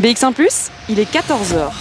[0.00, 0.32] BX1⁇
[0.88, 1.72] il est 14h.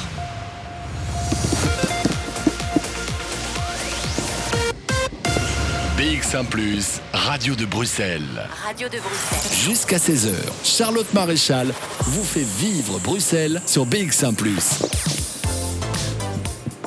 [5.98, 6.48] BX1⁇
[7.14, 8.22] Radio de Bruxelles.
[8.66, 9.58] Radio de Bruxelles.
[9.70, 10.32] Jusqu'à 16h,
[10.64, 11.72] Charlotte Maréchal
[12.06, 14.34] vous fait vivre Bruxelles sur BX1⁇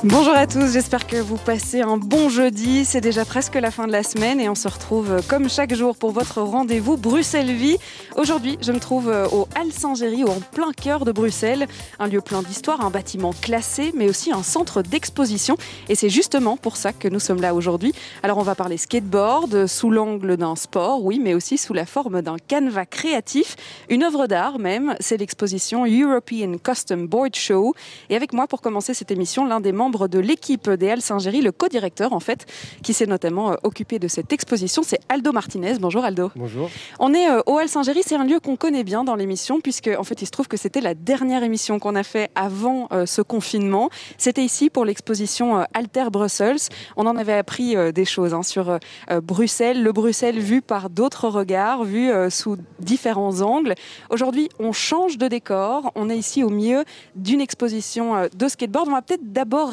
[0.03, 2.85] Bonjour à tous, j'espère que vous passez un bon jeudi.
[2.85, 5.75] C'est déjà presque la fin de la semaine et on se retrouve euh, comme chaque
[5.75, 7.77] jour pour votre rendez-vous Bruxelles Vie.
[8.15, 11.67] Aujourd'hui, je me trouve euh, au Hall Saint-Géry, en plein cœur de Bruxelles.
[11.99, 15.55] Un lieu plein d'histoire, un bâtiment classé, mais aussi un centre d'exposition.
[15.87, 17.93] Et c'est justement pour ça que nous sommes là aujourd'hui.
[18.23, 22.23] Alors on va parler skateboard sous l'angle d'un sport, oui, mais aussi sous la forme
[22.23, 23.55] d'un canevas créatif,
[23.87, 24.95] une œuvre d'art même.
[24.99, 27.75] C'est l'exposition European Custom Board Show.
[28.09, 31.41] Et avec moi pour commencer cette émission, l'un des membres de l'équipe des Halles Saint-Géry,
[31.41, 32.45] le co-directeur en fait,
[32.83, 34.83] qui s'est notamment euh, occupé de cette exposition.
[34.83, 35.73] C'est Aldo Martinez.
[35.79, 36.31] Bonjour Aldo.
[36.35, 36.69] Bonjour.
[36.99, 39.89] On est euh, au Halles Saint-Géry, c'est un lieu qu'on connaît bien dans l'émission, puisque
[39.97, 43.05] en fait il se trouve que c'était la dernière émission qu'on a fait avant euh,
[43.05, 43.89] ce confinement.
[44.17, 46.69] C'était ici pour l'exposition Alter Brussels.
[46.95, 48.79] On en avait appris des choses hein, sur
[49.23, 53.75] Bruxelles, le Bruxelles vu par d'autres regards, vu sous différents angles.
[54.09, 55.91] Aujourd'hui, on change de décor.
[55.95, 56.83] On est ici au milieu
[57.15, 58.87] d'une exposition de skateboard.
[58.87, 59.71] On va peut-être d'abord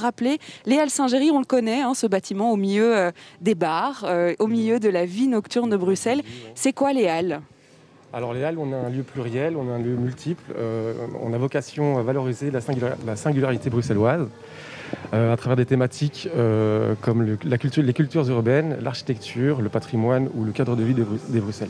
[0.66, 4.34] les Halles Saint-Géry, on le connaît, hein, ce bâtiment au milieu euh, des bars, euh,
[4.38, 6.22] au milieu de la vie nocturne de Bruxelles.
[6.54, 7.40] C'est quoi les Halles?
[8.12, 10.42] Alors les Halles, on a un lieu pluriel, on a un lieu multiple.
[10.56, 14.26] Euh, on a vocation à valoriser la, singularité bruxelloise
[15.12, 16.28] à travers des thématiques
[17.02, 21.68] comme les cultures urbaines, l'architecture, le patrimoine ou le cadre de vie des Bruxelles.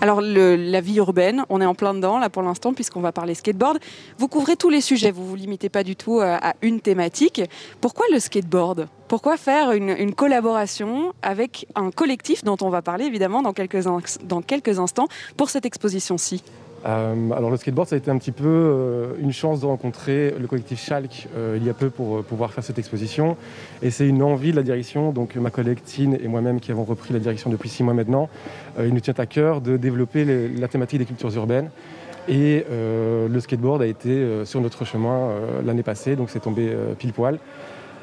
[0.00, 3.34] Alors la vie urbaine, on est en plein dedans là pour l'instant puisqu'on va parler
[3.34, 3.78] skateboard.
[4.18, 7.40] Vous couvrez tous les sujets, vous vous limitez pas du tout euh, à une thématique.
[7.80, 8.88] Pourquoi le skateboard?
[9.08, 13.84] Pourquoi faire une, collaboration avec un collectif dont on va parler évidemment dans quelques,
[14.24, 16.42] dans quelques instants pour cette exposition-ci?
[16.84, 20.34] Euh, alors le skateboard, ça a été un petit peu euh, une chance de rencontrer
[20.38, 23.36] le collectif Schalk euh, il y a peu pour pouvoir faire cette exposition.
[23.82, 26.84] Et c'est une envie de la direction, donc ma collègue Tine et moi-même qui avons
[26.84, 28.28] repris la direction depuis six mois maintenant,
[28.78, 31.70] il nous tient à cœur de développer la thématique des cultures urbaines.
[32.28, 35.30] Et le skateboard a été sur notre chemin
[35.64, 37.38] l'année passée, donc c'est tombé pile poil.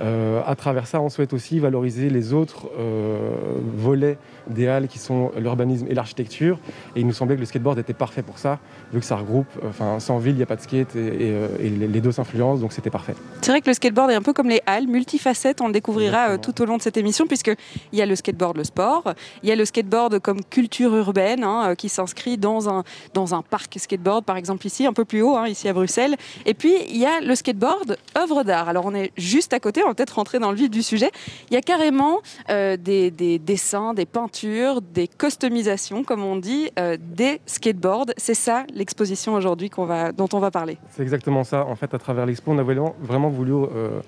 [0.01, 3.35] Euh, à travers ça, on souhaite aussi valoriser les autres euh,
[3.75, 4.17] volets
[4.47, 6.57] des halles qui sont l'urbanisme et l'architecture.
[6.95, 8.59] Et il nous semblait que le skateboard était parfait pour ça,
[8.91, 11.47] vu que ça regroupe, enfin, sans ville, il n'y a pas de skate et, euh,
[11.59, 13.15] les deux s'influencent, donc c'était parfait.
[13.41, 16.37] C'est vrai que le skateboard est un peu comme les halles, multifacette, on le découvrira
[16.37, 17.55] tout au long de cette émission, puisqu'il
[17.93, 19.13] y a le skateboard, le sport,
[19.43, 23.41] il y a le skateboard comme culture urbaine, hein, qui s'inscrit dans un, dans un
[23.41, 26.15] parc skateboard, par exemple ici, un peu plus haut, hein, ici à Bruxelles.
[26.45, 28.69] Et puis, il y a le skateboard œuvre d'art.
[28.69, 31.11] Alors, on est juste à côté, peut-être rentrer dans le vif du sujet.
[31.49, 32.19] Il y a carrément
[32.49, 38.07] euh, des, dessins, des peintures, des customisations, comme on dit, euh, des skateboards.
[38.17, 40.77] C'est ça l'exposition aujourd'hui dont on va parler.
[40.91, 41.65] C'est exactement ça.
[41.65, 44.01] En fait, à travers l'expo, on a vraiment, voulu euh,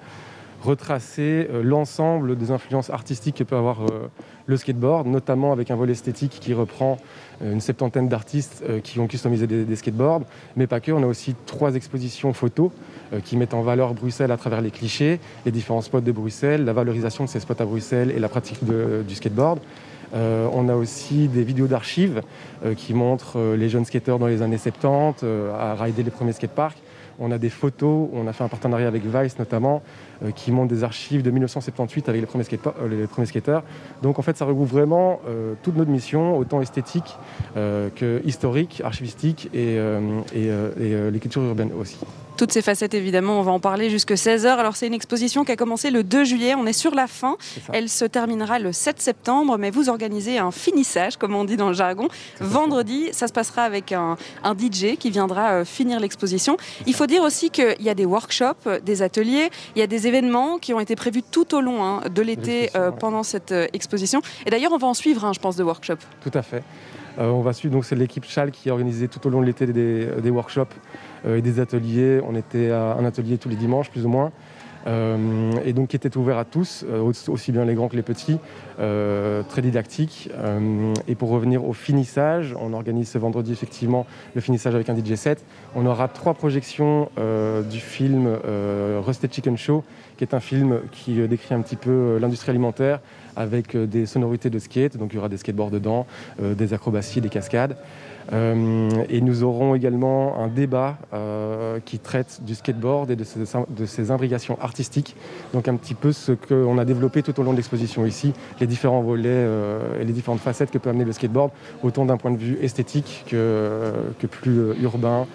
[0.61, 3.79] retracer l'ensemble des influences artistiques que peut avoir
[4.45, 6.97] le skateboard, notamment avec un volet esthétique qui reprend
[7.41, 10.23] une septantaine d'artistes qui ont customisé des, skateboards,
[10.55, 10.91] mais pas que.
[10.91, 12.71] On a aussi trois expositions photos
[13.24, 16.74] qui mettent en valeur Bruxelles à travers les clichés, les différents spots de Bruxelles, la
[16.74, 19.59] valorisation de ces spots à Bruxelles et la pratique du skateboard.
[20.13, 22.22] Euh, on a aussi des vidéos d'archives
[22.66, 25.25] euh, qui montrent les jeunes skateurs dans les années 70
[25.57, 26.78] à rider les premiers skateparks.
[27.19, 29.84] On a des photos, on a fait un partenariat avec Vice notamment,
[30.35, 32.44] qui montrent des archives de 1978 avec les premiers,
[32.90, 33.63] les skateurs.
[34.01, 35.19] Donc en fait, ça regroupe vraiment
[35.62, 37.16] toute notre mission, autant esthétique
[37.53, 39.75] que historique, archivistique et,
[40.35, 42.00] et les cultures urbaines aussi
[42.38, 44.47] toutes ces facettes, évidemment, on va en parler jusque 16h.
[44.47, 46.55] Alors, c'est une exposition qui a commencé le 2 juillet.
[46.55, 47.38] On est sur la fin.
[47.71, 51.67] Elle se terminera le 7 septembre, mais vous organisez un finissage, comme on dit dans
[51.67, 52.07] le jargon.
[52.39, 54.17] Vendredi, ça se passera avec un,
[54.57, 56.57] DJ qui viendra euh, finir l'exposition.
[56.85, 60.07] Il faut dire aussi qu'il y a des workshops, des ateliers, il y a des
[60.07, 63.67] événements qui ont été prévus tout au long hein, de l'été euh, pendant cette euh,
[63.73, 64.21] exposition.
[64.45, 66.03] Et d'ailleurs, on va en suivre, un, je pense, de workshops.
[66.21, 66.63] Tout à fait.
[67.17, 69.65] on va suivre, donc c'est l'équipe Chal qui a organisé tout au long de l'été
[69.65, 70.75] des workshops
[71.25, 72.19] et des ateliers.
[72.28, 74.31] On était à un atelier tous les dimanches, plus ou moins.
[74.86, 78.01] Euh, et donc qui était ouvert à tous, euh, aussi bien les grands que les
[78.01, 78.38] petits,
[78.77, 80.30] très didactique.
[81.07, 85.13] et pour revenir au finissage, on organise ce vendredi effectivement le finissage avec un DJ
[85.15, 85.44] set.
[85.75, 87.09] On aura trois projections
[87.69, 88.27] du film
[89.06, 89.83] Rusted Chicken Show,
[90.18, 93.00] qui est un film qui décrit un petit peu l'industrie alimentaire
[93.36, 96.07] avec des sonorités de skate, donc il y aura des skateboards dedans,
[96.42, 97.77] des acrobaties, des cascades.
[98.31, 103.39] Euh, et nous aurons également un débat euh, qui traite du skateboard et de ses,
[103.39, 105.15] de imbrications artistiques.
[105.53, 108.67] Donc un petit peu ce qu'on a développé tout au long de l'exposition ici, les
[108.67, 111.51] différents volets euh, et les différentes facettes que peut amener le skateboard,
[111.83, 115.27] autant d'un point de vue esthétique que, plus urbain.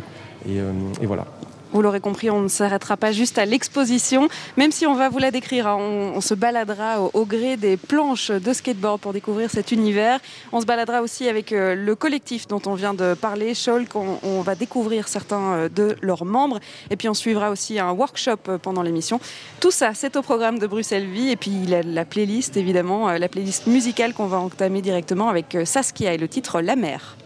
[0.48, 1.26] Et voilà.
[1.72, 5.18] Vous l'aurez compris, on ne s'arrêtera pas juste à l'exposition, même si on va vous
[5.18, 5.66] la décrire.
[5.66, 5.76] Hein.
[5.78, 10.18] On, se baladera au, gré des planches de skateboard pour découvrir cet univers.
[10.52, 13.94] On se baladera aussi avec euh, le collectif dont on vient de parler, Scholk.
[13.94, 16.58] On, va découvrir certains euh, de leurs membres.
[16.90, 19.20] Et puis on suivra aussi un workshop euh, pendant l'émission.
[19.60, 21.30] Tout ça, c'est au programme de Bruxelles Vie.
[21.30, 25.28] Et puis il y a la playlist, évidemment, la playlist musicale qu'on va entamer directement
[25.28, 27.16] avec Saskia et le titre La mer.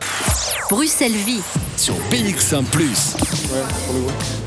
[0.70, 1.42] Bruxelles Vie
[1.76, 2.64] sur BX1⁇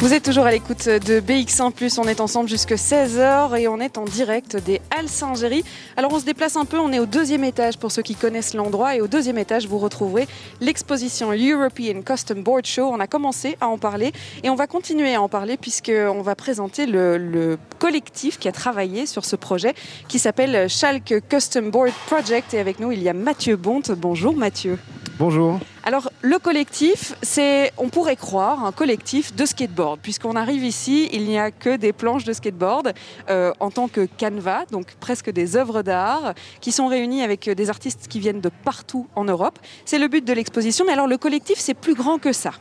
[0.00, 3.98] vous êtes toujours à l'écoute de BX1 on est ensemble jusqu'à 16h et on est
[3.98, 5.62] en direct des Halles Saint-Géry.
[5.98, 8.54] Alors on se déplace un peu, on est au deuxième étage pour ceux qui connaissent
[8.54, 10.26] l'endroit et au deuxième étage vous retrouverez
[10.62, 12.88] l'exposition European Custom Board Show.
[12.90, 14.12] On a commencé à en parler
[14.42, 18.52] et on va continuer à en parler puisqu'on va présenter le, le, collectif qui a
[18.52, 19.74] travaillé sur ce projet
[20.08, 23.90] qui s'appelle Schalke Custom Board Project et avec nous il y a Mathieu Bonte.
[23.90, 24.78] Bonjour Mathieu.
[25.18, 25.60] Bonjour.
[25.82, 29.98] Alors, le collectif, c'est, on pourrait croire, un collectif de skateboard.
[30.00, 32.92] Puisqu'on arrive ici, il n'y a que des planches de skateboard
[33.30, 37.70] euh, en tant que canevas, donc presque des œuvres d'art, qui sont réunies avec des
[37.70, 39.58] artistes qui viennent de partout en Europe.
[39.86, 40.84] C'est le but de l'exposition.
[40.86, 42.52] Mais alors, le collectif, c'est plus grand que ça.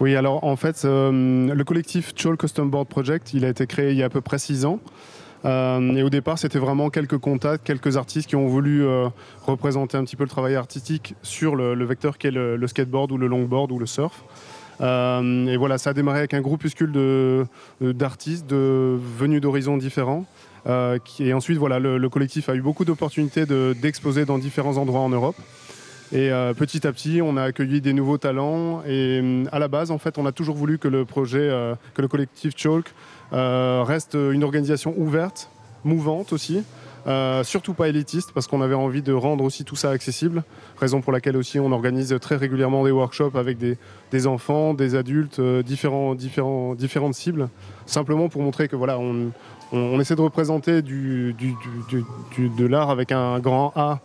[0.00, 3.92] Oui, alors en fait, euh, le collectif Chol Custom Board Project, il a été créé
[3.92, 4.78] il y a à peu près six ans.
[5.46, 9.08] Euh, et au départ, c'était vraiment quelques contacts, quelques artistes qui ont voulu euh,
[9.46, 13.28] représenter un petit peu le travail artistique sur le, vecteur qu'est le, skateboard ou le
[13.28, 14.24] longboard ou le surf.
[14.80, 16.92] Euh, et voilà, ça a démarré avec un groupuscule
[17.80, 20.26] d'artistes venus d'horizons différents.
[20.66, 25.36] et ensuite, voilà, le, collectif a eu beaucoup d'opportunités d'exposer dans différents endroits en Europe.
[26.12, 28.82] Et petit à petit, on a accueilli des nouveaux talents.
[28.86, 31.48] Et à la base, en fait, on a toujours voulu que le projet,
[31.94, 32.92] que le collectif Chalk
[33.32, 35.50] reste une organisation ouverte,
[35.84, 36.64] mouvante aussi.
[37.06, 40.42] Euh, surtout pas élitiste parce qu'on avait envie de rendre aussi tout ça accessible,
[40.80, 45.38] raison pour laquelle aussi on organise très régulièrement des workshops avec des, enfants, des adultes,
[45.38, 47.48] euh, différents, différentes cibles,
[47.86, 49.30] simplement pour montrer que voilà, on,
[49.70, 51.54] on, essaie de représenter du, du,
[51.88, 54.00] du, de l'art avec un grand A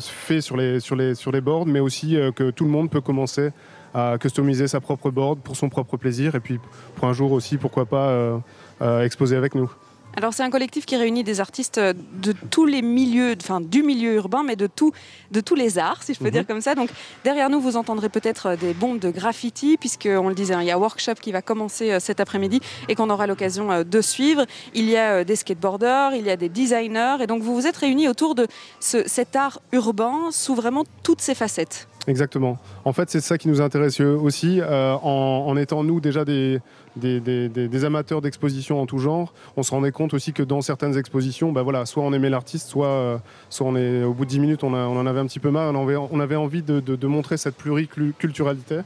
[0.00, 3.00] fait sur les, sur, les, sur les boards, mais aussi que tout le monde peut
[3.00, 3.50] commencer
[3.98, 6.60] à customiser sa propre board pour son propre plaisir et puis
[6.94, 8.38] pour un jour aussi, pourquoi pas, euh,
[8.80, 9.70] euh, exposer avec nous.
[10.16, 14.14] Alors c'est un collectif qui réunit des artistes de tous les milieux, enfin du milieu
[14.14, 14.92] urbain, mais de, tout,
[15.30, 16.30] de tous les arts, si je peux mhm.
[16.30, 16.74] dire comme ça.
[16.74, 16.90] Donc
[17.24, 20.70] derrière nous, vous entendrez peut-être des bombes de graffiti, puisqu'on le disait, hein, il y
[20.70, 24.44] a un workshop qui va commencer euh, cet après-midi et qu'on aura l'occasion de suivre.
[24.74, 27.76] Il y a des skateboarders, il y a des designers, et donc vous vous êtes
[27.76, 28.46] réunis autour de
[28.80, 31.87] cet art urbain sous vraiment toutes ses facettes.
[32.08, 32.56] Exactement.
[32.86, 34.60] En fait, c'est ça qui nous intéresse aussi.
[34.62, 36.60] Euh, en, étant nous déjà des,
[36.96, 41.52] des, amateurs d'exposition en tout genre, on se rendait compte aussi que dans certaines expositions,
[41.52, 43.18] bah voilà, soit on aimait l'artiste, soit, euh,
[43.50, 45.74] soit on est, au bout de 10 minutes, on, en avait un petit peu marre.
[45.74, 48.80] On avait, on avait envie de, montrer cette pluriculturalité.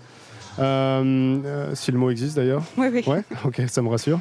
[0.59, 2.63] Euh, si le mot existe d'ailleurs.
[2.77, 3.05] Oui, oui.
[3.07, 4.19] Ouais, ok, ça me rassure.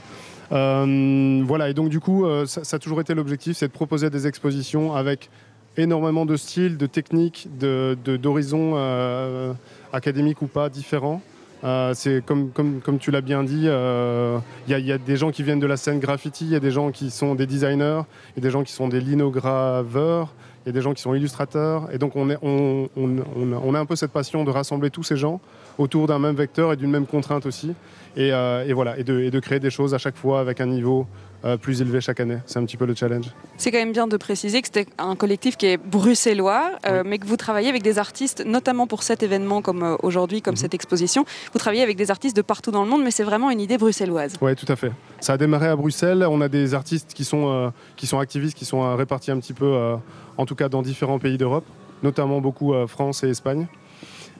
[0.52, 4.28] voilà, et donc du coup, ça, ça, a toujours été l'objectif, c'est de proposer des
[4.28, 5.32] expositions avec
[5.78, 9.54] énormément de styles, de techniques, d'horizons de, euh,
[9.94, 11.22] académiques ou pas différents.
[11.64, 15.16] Euh, c'est comme, comme, comme, tu l'as bien dit, il euh, y, y, a des
[15.16, 17.46] gens qui viennent de la scène graffiti, il y a des gens qui sont des
[17.46, 18.02] designers,
[18.36, 20.34] il y a des gens qui sont des linograveurs,
[20.66, 21.88] il y a des gens qui sont illustrateurs.
[21.94, 25.04] Et donc on, est, on, on, on, a un peu cette passion de rassembler tous
[25.04, 25.40] ces gens
[25.78, 27.74] autour d'un même vecteur et d'une même contrainte aussi.
[28.18, 30.66] Et, et voilà, et de, et de, créer des choses à chaque fois avec un
[30.66, 31.08] niveau
[31.44, 32.38] euh, plus élevé chaque année.
[32.46, 33.26] C'est un petit peu le challenge.
[33.58, 37.18] C'est quand même bien de préciser que c'était un collectif qui est bruxellois, euh, mais
[37.18, 40.60] que vous travaillez avec des artistes, notamment pour cet événement comme euh, aujourd'hui, comme mhm.
[40.60, 41.26] cette exposition.
[41.52, 43.80] Vous travaillez avec des artistes de partout dans le monde, mais c'est vraiment une idée
[43.80, 44.36] bruxelloise.
[44.40, 44.92] Oui, tout à fait.
[45.20, 46.28] Ça a démarré à Bruxelles.
[46.30, 49.96] On a des artistes qui sont, qui sont activistes, qui sont répartis un petit peu,
[50.38, 51.66] en tout cas dans différents pays d'Europe,
[52.04, 53.68] notamment beaucoup France et Espagne.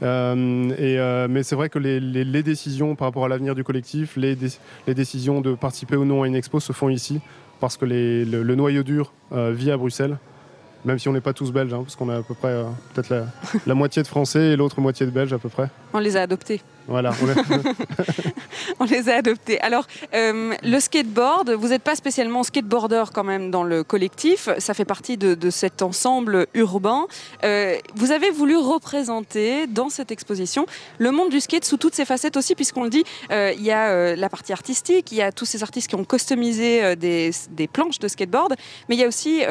[0.04, 4.16] Euh, et, euh, mais c'est vrai que les, décisions par rapport à l'avenir du collectif,
[4.16, 4.38] les,
[4.88, 7.22] les, décisions de participer ou non à une expo se font ici
[7.60, 10.18] parce que le, le, noyau dur euh, vit à Bruxelles
[10.84, 12.56] même si on n'est pas tous belges, hein, parce qu'on a à peu près
[12.96, 13.26] peut-être la,
[13.68, 15.70] la, moitié de Français et l'autre moitié de Belges à peu près.
[15.94, 16.62] On les a adoptés.
[16.88, 17.12] Voilà.
[18.80, 19.62] On, les a adoptés.
[19.62, 24.74] Alors, euh, le skateboard, vous n'êtes pas spécialement skateboarder quand même dans le collectif, ça
[24.74, 27.06] fait partie de, cet ensemble urbain.
[27.44, 30.66] Euh, vous avez voulu représenter dans cette exposition
[30.98, 34.16] le monde du skate sous toutes ses facettes aussi, puisqu'on le dit, il y a
[34.16, 38.00] la partie artistique, il y a tous ces artistes qui ont customisé des, des planches
[38.00, 38.56] de skateboard,
[38.90, 39.44] mais il y a aussi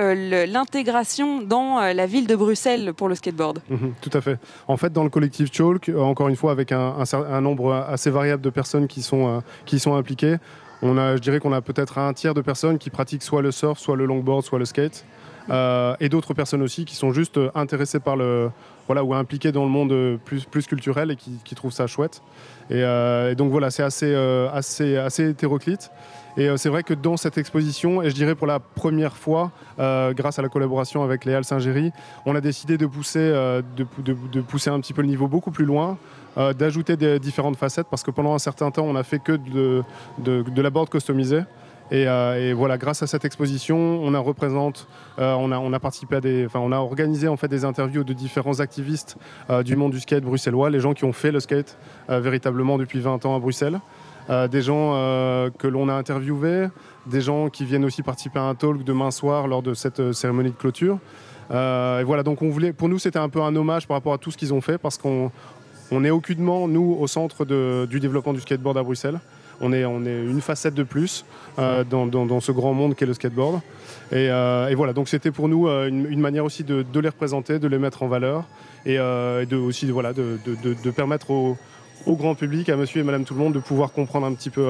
[0.46, 3.60] l'intégration dans euh, la ville de Bruxelles pour le skateboard.
[3.68, 4.38] Mhm, tout à fait.
[4.68, 8.42] En fait, dans le collectif Chalk, euh, encore une fois, avec un, nombre assez variable
[8.42, 10.36] de personnes qui sont, euh, qui sont impliquées,
[10.80, 13.50] on a, je dirais qu'on a peut-être un tiers de personnes qui pratiquent soit le
[13.50, 15.04] surf, soit le longboard, soit le skate.
[15.50, 18.50] et d'autres personnes aussi qui sont juste intéressées par le,
[18.86, 22.22] voilà, ou impliquées dans le monde plus, culturel et qui, trouvent ça chouette.
[22.70, 24.14] Et, donc voilà, c'est assez,
[24.54, 25.90] assez, assez hétéroclite.
[26.36, 30.38] Et c'est vrai que dans cette exposition, et je dirais pour la première fois, grâce
[30.38, 31.92] à la collaboration avec les Halles Saint-Géry,
[32.24, 33.28] on a décidé de pousser,
[33.76, 35.98] de, pousser un petit peu le niveau beaucoup plus loin,
[36.38, 39.32] euh, d'ajouter des différentes facettes parce que pendant un certain temps, on n'a fait que
[39.32, 39.82] de,
[40.18, 41.42] de, la board customisée.
[41.90, 44.86] Et, euh, et, voilà, grâce à cette exposition, on a représente,
[45.18, 47.64] euh, on, a, on a participé à des, enfin, on a organisé en fait des
[47.64, 49.16] interviews de différents activistes
[49.64, 51.76] du monde du skate bruxellois, les gens qui ont fait le skate
[52.08, 53.80] véritablement depuis 20 ans à Bruxelles,
[54.28, 54.92] des gens
[55.58, 56.68] que l'on a interviewés,
[57.06, 60.50] des gens qui viennent aussi participer à un talk demain soir lors de cette cérémonie
[60.50, 60.98] de clôture.
[61.50, 64.18] et voilà, donc on voulait, pour nous, c'était un peu un hommage par rapport à
[64.18, 65.32] tout ce qu'ils ont fait parce qu'on
[65.90, 67.44] on est aucunement, nous, au centre
[67.86, 69.20] du développement du skateboard à Bruxelles.
[69.62, 71.24] On est, on est une facette de plus
[71.58, 73.60] euh, dans, ce grand monde qu'est le skateboard.
[74.10, 77.68] Et, euh, voilà, donc c'était pour nous euh, une, manière aussi de, les représenter, de
[77.68, 78.44] les mettre en valeur
[78.86, 81.58] et, de, aussi voilà, de, permettre au,
[82.06, 84.50] au, grand public, à monsieur et madame tout le monde, de pouvoir comprendre un petit
[84.50, 84.66] peu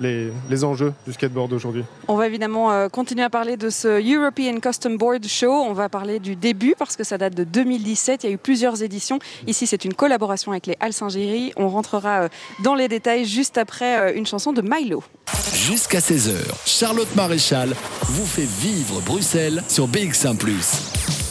[0.00, 1.84] les, enjeux du skateboard aujourd'hui.
[2.08, 5.50] On va évidemment euh, continuer à parler de ce European Custom Board Show.
[5.50, 8.24] On va parler du début parce que ça date de 2017.
[8.24, 9.18] Il y a eu plusieurs éditions.
[9.46, 11.52] Ici, c'est une collaboration avec les Halles Saint-Géry.
[11.56, 12.28] On rentrera euh,
[12.62, 15.02] dans les détails juste après euh, une chanson de Milo.
[15.54, 16.34] Jusqu'à 16h,
[16.66, 20.36] Charlotte Maréchal vous fait vivre Bruxelles sur BX1⁇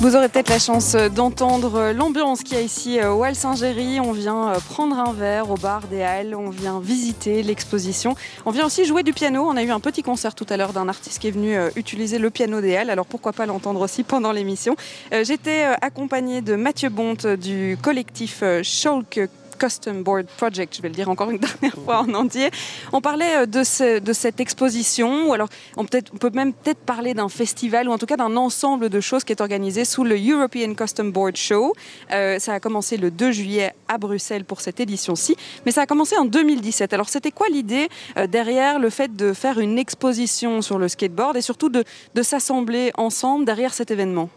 [0.00, 3.98] vous aurez peut-être la chance d'entendre l'ambiance qu'il y a ici au Hall Saint-Géry.
[3.98, 8.14] On vient euh, prendre un verre au bar des Halles, on vient visiter l'exposition.
[8.46, 9.44] On vient aussi jouer du piano.
[9.48, 11.70] On a eu un petit concert tout à l'heure d'un artiste qui est venu euh,
[11.74, 12.90] utiliser le piano des Halles.
[12.90, 14.76] Alors pourquoi pas l'entendre aussi pendant l'émission?
[15.12, 19.28] Euh, j'étais accompagnée de Mathieu Bonte du collectif Schalke
[19.58, 22.50] Custom Board Project, je vais le dire encore une dernière fois en entier.
[22.92, 27.14] On parlait euh, de, cette exposition, ou alors on, peut, on peut même peut-être parler
[27.14, 30.16] d'un festival, ou en tout cas d'un ensemble de choses qui est organisé sous le
[30.16, 31.74] European Custom Board Show.
[32.12, 35.36] Euh, ça a commencé le 2 juillet à Bruxelles pour cette édition-ci,
[35.66, 36.92] mais ça a commencé en 2017.
[36.92, 41.36] Alors c'était quoi l'idée euh, derrière le fait de faire une exposition sur le skateboard
[41.36, 41.84] et surtout de
[42.22, 44.30] s'assembler ensemble derrière cet événement?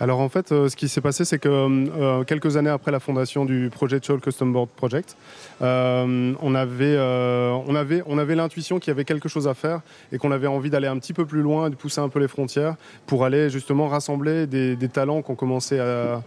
[0.00, 3.00] Alors en fait, euh, ce qui s'est passé, c'est que euh, quelques années après la
[3.00, 5.14] fondation du projet Chol Custom Board Project,
[5.60, 9.82] euh, on avait, on avait, on avait l'intuition qu'il y avait quelque chose à faire
[10.10, 12.28] et qu'on avait envie d'aller un petit peu plus loin, de pousser un peu les
[12.28, 12.76] frontières
[13.06, 16.22] pour aller justement rassembler des, talents qu'on commençait à,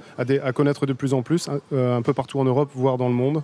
[0.54, 3.42] connaître de plus en plus, un peu partout en Europe, voire dans le monde.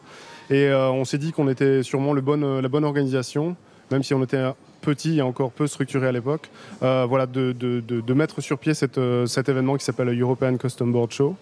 [0.52, 3.56] Et on s'est dit qu'on était sûrement la bonne organisation,
[3.92, 4.46] même si on était
[4.80, 6.50] petit et encore peu structuré à l'époque,
[6.84, 10.92] euh, voilà, de, de, mettre sur pied euh, cet événement qui s'appelle le European Custom
[10.92, 11.36] Board Show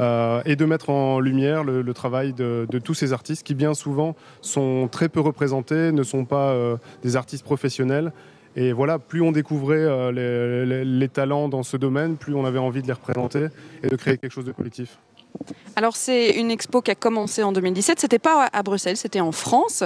[0.00, 4.16] euh, et de mettre en lumière le, travail de, tous ces artistes qui bien souvent
[4.40, 6.56] sont très peu représentés, ne sont pas
[7.02, 8.12] des artistes professionnels.
[8.56, 12.82] Et voilà, plus on découvrait les, les talents dans ce domaine, plus on avait envie
[12.82, 13.46] de les représenter
[13.82, 14.98] et de créer quelque chose de collectif.
[15.76, 19.32] Alors c'est une expo qui a commencé en 2017, c'était pas à Bruxelles, c'était en
[19.32, 19.82] France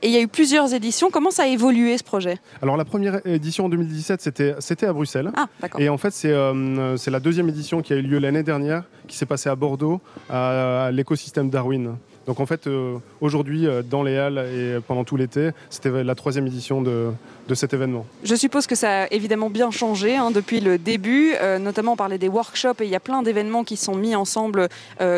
[0.00, 1.10] et il y a eu plusieurs éditions.
[1.10, 2.38] Comment ça a évolué ce projet?
[2.62, 5.32] Alors la première édition en 2017 c'était, c'était à Bruxelles.
[5.36, 8.44] Ah, et en fait c'est, euh, c'est la deuxième édition qui a eu lieu l'année
[8.44, 11.96] dernière qui s'est passée à Bordeaux à l'écosystème Darwin.
[12.26, 16.14] Donc en fait, euh, aujourd'hui, euh, dans les Halles et pendant tout l'été, c'était la
[16.14, 17.10] troisième édition de,
[17.54, 18.06] cet événement.
[18.24, 21.34] Je suppose que ça a évidemment bien changé hein, depuis le début.
[21.40, 24.14] Euh, notamment, on parlait des workshops et il y a plein d'événements qui sont mis
[24.14, 24.68] ensemble,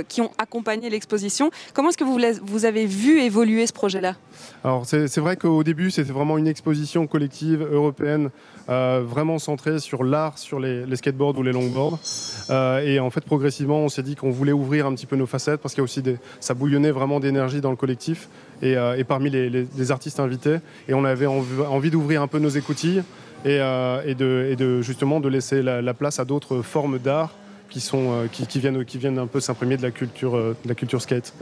[0.08, 1.50] qui ont accompagné l'exposition.
[1.72, 4.14] Comment est-ce que vous, vous avez vu évoluer ce projet-là?
[4.62, 8.30] Alors c'est vrai qu'au début, c'était vraiment une exposition collective européenne
[8.70, 11.98] euh, vraiment centré sur l'art, sur les, skateboards ou les longboards.
[12.48, 15.26] Euh, et en fait, progressivement, on s'est dit qu'on voulait ouvrir un petit peu nos
[15.26, 18.28] facettes parce qu'il y a aussi des, ça bouillonnait vraiment d'énergie dans le collectif
[18.62, 20.58] et, euh, parmi les, artistes invités.
[20.88, 23.02] Et on avait envie, d'ouvrir un peu nos écoutilles
[23.44, 27.34] et, de, justement de laisser la, place à d'autres formes d'art
[27.70, 31.34] qui, sont, qui, viennent, qui viennent un peu s'imprimer de la de la culture skate.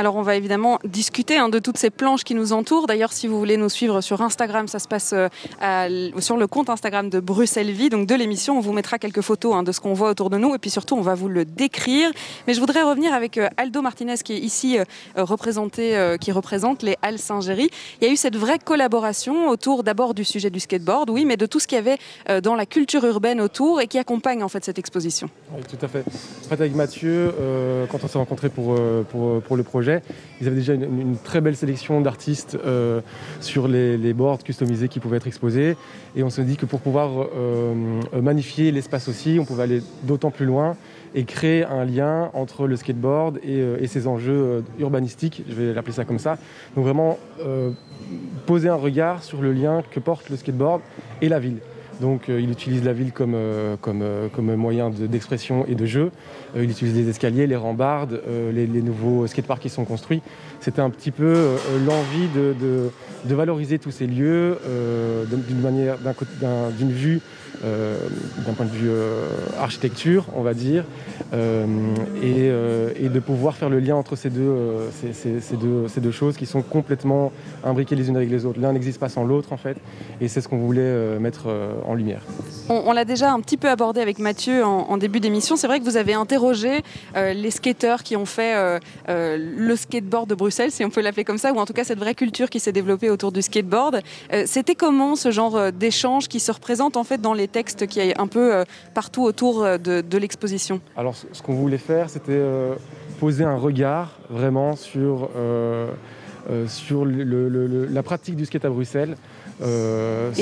[0.00, 2.86] Alors on va évidemment discuter hein, de toutes ces planches qui nous entourent.
[2.86, 6.70] D'ailleurs, si vous voulez nous suivre sur Instagram, ça se passe euh, sur le compte
[6.70, 8.56] Instagram de Bruxelles Vie, donc de l'émission.
[8.56, 10.70] On vous mettra quelques photos hein, de ce qu'on voit autour de nous et puis
[10.70, 12.10] surtout on va vous le décrire.
[12.46, 14.84] Mais je voudrais revenir avec euh, Aldo Martinez qui est ici euh,
[15.16, 17.68] représenté, qui représente les Halles Saint-Géry.
[18.00, 21.36] Il y a eu cette vraie collaboration autour d'abord du sujet du skateboard, oui, mais
[21.36, 21.98] de tout ce qu'il y avait
[22.40, 25.28] dans la culture urbaine autour et qui accompagne en fait cette exposition.
[25.54, 26.04] Oui, tout à fait.
[26.06, 27.34] En fait, avec Mathieu,
[27.90, 29.89] quand on s'est pour, pour le projet
[30.40, 33.00] ils avaient déjà une, très belle sélection d'artistes euh,
[33.40, 35.76] sur les, boards customisés qui pouvaient être exposés.
[36.16, 37.74] Et on se dit que pour pouvoir euh,
[38.20, 40.76] magnifier l'espace aussi, on pouvait aller d'autant plus loin
[41.14, 45.94] et créer un lien entre le skateboard et, euh, ses enjeux urbanistiques, je vais l'appeler
[45.94, 46.38] ça comme ça.
[46.76, 47.18] Donc vraiment
[48.46, 50.80] poser un regard sur le lien que porte le skateboard
[51.20, 51.58] et la ville.
[52.00, 53.36] Donc il utilise la ville comme,
[53.80, 54.02] comme,
[54.34, 56.10] comme moyen d'expression et de jeu.
[56.56, 58.20] il utilise les escaliers, les rambardes,
[58.52, 60.22] les, nouveaux skateparks qui sont construits.
[60.60, 62.54] C'était un petit peu l'envie de,
[63.24, 64.58] de, valoriser tous ces lieux
[65.30, 65.98] d'une manière,
[66.78, 67.20] d'une vue
[67.62, 67.98] euh,
[68.46, 69.26] d'un point de vue euh,
[69.58, 70.84] architecture, on va dire,
[71.34, 71.66] euh,
[72.22, 74.54] et, de pouvoir faire le lien entre ces deux,
[75.12, 77.32] ces, deux, ces deux choses qui sont complètement
[77.64, 78.60] imbriquées les unes avec les autres.
[78.60, 79.76] L'un n'existe pas sans l'autre, en fait,
[80.20, 81.48] et c'est ce qu'on voulait mettre
[81.84, 82.22] en lumière.
[82.68, 85.56] On, l'a déjà un petit peu abordé avec Mathieu en, début d'émission.
[85.56, 86.82] C'est vrai que vous avez interrogé
[87.16, 91.52] les skateurs qui ont fait le skateboard de Bruxelles, si on peut l'appeler comme ça,
[91.52, 94.02] ou en tout cas cette vraie culture qui s'est développée autour du skateboard.
[94.46, 98.18] C'était comment ce genre d'échange qui se représente en fait dans les textes qui est
[98.18, 98.64] un peu euh,
[98.94, 102.74] partout autour euh, de, l'exposition Alors ce qu'on voulait faire, c'était euh,
[103.18, 105.30] poser un regard vraiment sur,
[106.66, 109.16] sur la pratique du skate à Bruxelles.
[109.62, 109.64] Et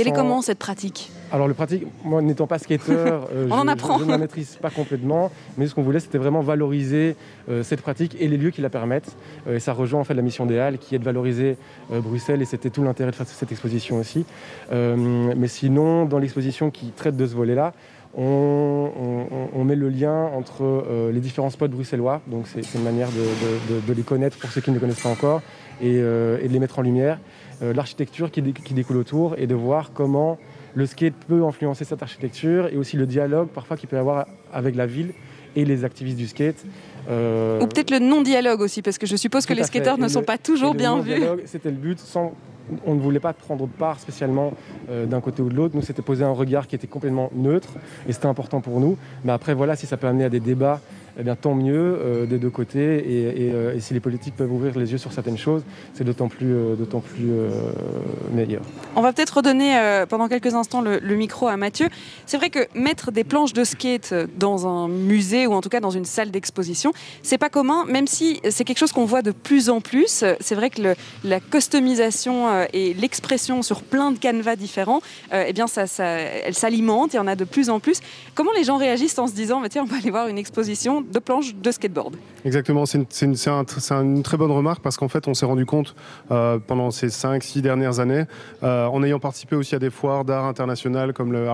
[0.01, 1.11] elle est comment cette pratique?
[1.33, 2.93] Alors le pratique, moi n'étant pas skater,
[3.33, 7.17] je, ne la maîtrise pas complètement, mais ce qu'on voulait c'était vraiment valoriser
[7.63, 9.17] cette pratique et les lieux qui la permettent.
[9.49, 11.57] et ça rejoint en fait la mission des Halles qui est de valoriser
[11.91, 14.25] Bruxelles et c'était tout l'intérêt de faire cette exposition aussi.
[14.71, 17.73] mais sinon, dans l'exposition qui traite de ce volet-là,
[18.17, 23.93] on, met le lien entre euh, les différents spots bruxellois, donc c'est une manière de,
[23.93, 25.43] les connaître pour ceux qui ne les connaissent pas encore,
[25.81, 27.19] et, euh, de les mettre en lumière.
[27.61, 30.39] Euh, l'architecture qui, découle autour et de voir comment
[30.75, 34.27] le skate peut influencer cette architecture et aussi le dialogue parfois qu'il peut y avoir
[34.53, 35.13] avec la ville
[35.57, 36.65] et les activistes du skate.
[37.07, 40.37] Ou peut-être le non-dialogue aussi, parce que je suppose que les skateurs ne sont pas
[40.37, 41.23] toujours bien vus.
[41.47, 42.35] C'était le but, sans
[42.87, 44.53] on ne voulait pas prendre part spécialement
[44.91, 45.75] euh, d'un côté ou de l'autre.
[45.75, 47.75] Nous, c'était poser un regard qui était complètement neutre
[48.09, 48.97] et c'était important pour nous.
[49.25, 50.81] Mais après, voilà, si ça peut amener à des débats
[51.21, 52.79] eh bien, tant mieux euh, des deux côtés.
[52.79, 55.63] Euh, et, si les politiques peuvent ouvrir les yeux sur certaines choses,
[55.95, 57.49] c'est d'autant plus, euh,
[58.33, 58.63] meilleur.
[58.95, 61.89] On va peut-être redonner pendant quelques instants le, micro à Mathieu.
[62.27, 65.81] C'est vrai que mettre des planches de skate dans un musée ou en tout cas
[65.81, 69.33] dans une salle d'exposition, c'est pas commun, même si c'est quelque chose qu'on voit de
[69.33, 70.25] plus en plus.
[70.39, 70.95] C'est vrai que
[71.25, 75.01] la customisation et l'expression sur plein de canevas différents,
[75.33, 78.01] eh bien, ça, elle s'alimente, il y en a de plus en plus.
[78.37, 81.19] Comment les gens réagissent en se disant, tiens, on va aller voir une exposition de
[81.19, 82.17] planches de skateboard.
[82.45, 83.35] Exactement, c'est une,
[83.91, 85.95] une, très bonne remarque parce qu'en fait, on s'est rendu compte
[86.31, 88.25] euh, pendant ces 5-6 dernières années,
[88.63, 91.49] euh, en ayant participé aussi à des foires d'art internationales comme le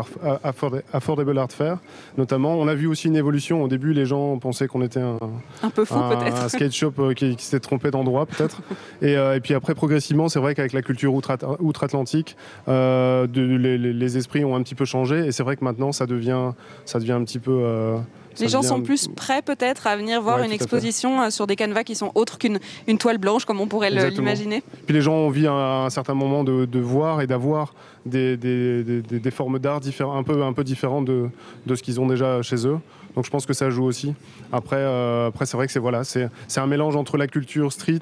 [0.93, 1.79] Affordable Art Fair,
[2.19, 3.63] notamment, on a vu aussi une évolution.
[3.63, 5.19] Au début, les gens pensaient qu'on était un,
[5.63, 8.63] un peu fou peut-être, un skate shop euh, qui, s'est trompé d'endroit peut-être.
[9.03, 12.37] et, puis après, progressivement, c'est vrai qu'avec la culture outre-Atlantique,
[12.67, 16.53] les, les, esprits ont un petit peu changé et c'est vrai que maintenant, ça devient,
[16.85, 17.97] ça devient un petit peu
[18.39, 21.85] les gens sont plus prêts peut-être à venir voir une exposition euh, sur des canevas
[21.85, 24.63] qui sont autres qu'une une toile blanche, comme on pourrait l'imaginer.
[24.87, 27.75] Puis les gens ont envie à un certain moment de, voir et d'avoir
[28.07, 31.29] des, des, formes d'art un peu, un peu différentes de,
[31.67, 32.79] de ce qu'ils ont déjà chez eux.
[33.15, 34.15] Donc je pense que ça joue aussi.
[34.53, 38.01] Après, euh, après c'est vrai que c'est voilà, c'est un mélange entre la culture street,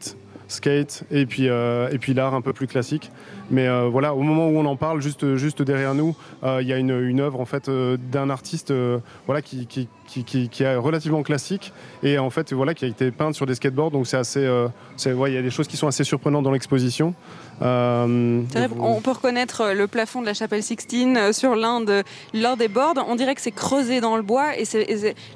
[0.49, 3.11] skate et puis, euh, et puis l'art un peu plus classique.
[3.51, 6.73] Mais euh, voilà, au moment où on en parle, juste, juste derrière nous, il y
[6.73, 8.73] a une, une œuvre en fait d'un artiste
[9.27, 9.89] voilà, qui, qui,
[10.21, 11.73] qui, qui, est relativement classique
[12.03, 13.91] et en fait voilà, qui a été peinte sur des skateboards.
[13.91, 14.49] Donc c'est assez,
[15.05, 17.15] il y a des choses qui sont assez surprenantes dans l'exposition.
[17.61, 18.43] Euh,
[18.79, 22.03] on peut reconnaître euh, le plafond de la chapelle Sixtine euh, sur l'un de,
[22.59, 23.05] des boards.
[23.07, 24.65] On dirait que c'est creusé dans le bois et,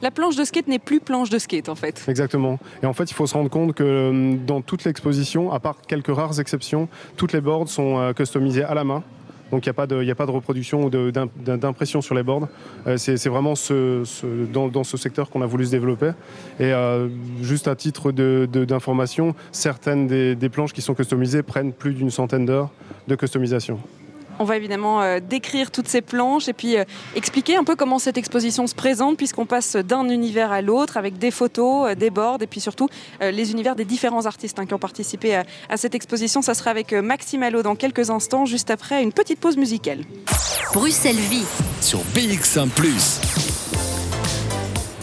[0.02, 2.04] la planche de skate n'est plus planche de skate en fait.
[2.08, 2.58] Exactement.
[2.82, 6.14] Et en fait, il faut se rendre compte que dans toute l'exposition, à part quelques
[6.14, 9.02] rares exceptions, toutes les boards sont customisées à la main.
[9.50, 12.48] Donc il n'y a, pas de, reproduction ou d'impression sur les boards.
[12.86, 13.54] Euh, c'est vraiment
[14.52, 16.10] dans, ce secteur qu'on a voulu se développer.
[16.58, 17.08] Et euh,
[17.42, 22.70] juste à titre d'information, certaines des, planches qui sont customisées prennent plus d'une centaine d'heures
[23.08, 23.78] de customisation.
[24.38, 27.98] On va évidemment euh, décrire toutes ces planches et puis euh, expliquer un peu comment
[27.98, 32.10] cette exposition se présente puisqu'on passe d'un univers à l'autre avec des photos, euh, des
[32.10, 32.88] boards et puis surtout
[33.20, 35.36] les univers des différents artistes hein, qui ont participé
[35.68, 36.42] à, cette exposition.
[36.42, 40.00] Ça sera avec Maxime Allo dans quelques instants, juste après une petite pause musicale.
[40.74, 41.44] Bruxelles Vie
[41.80, 42.68] sur BX1⁇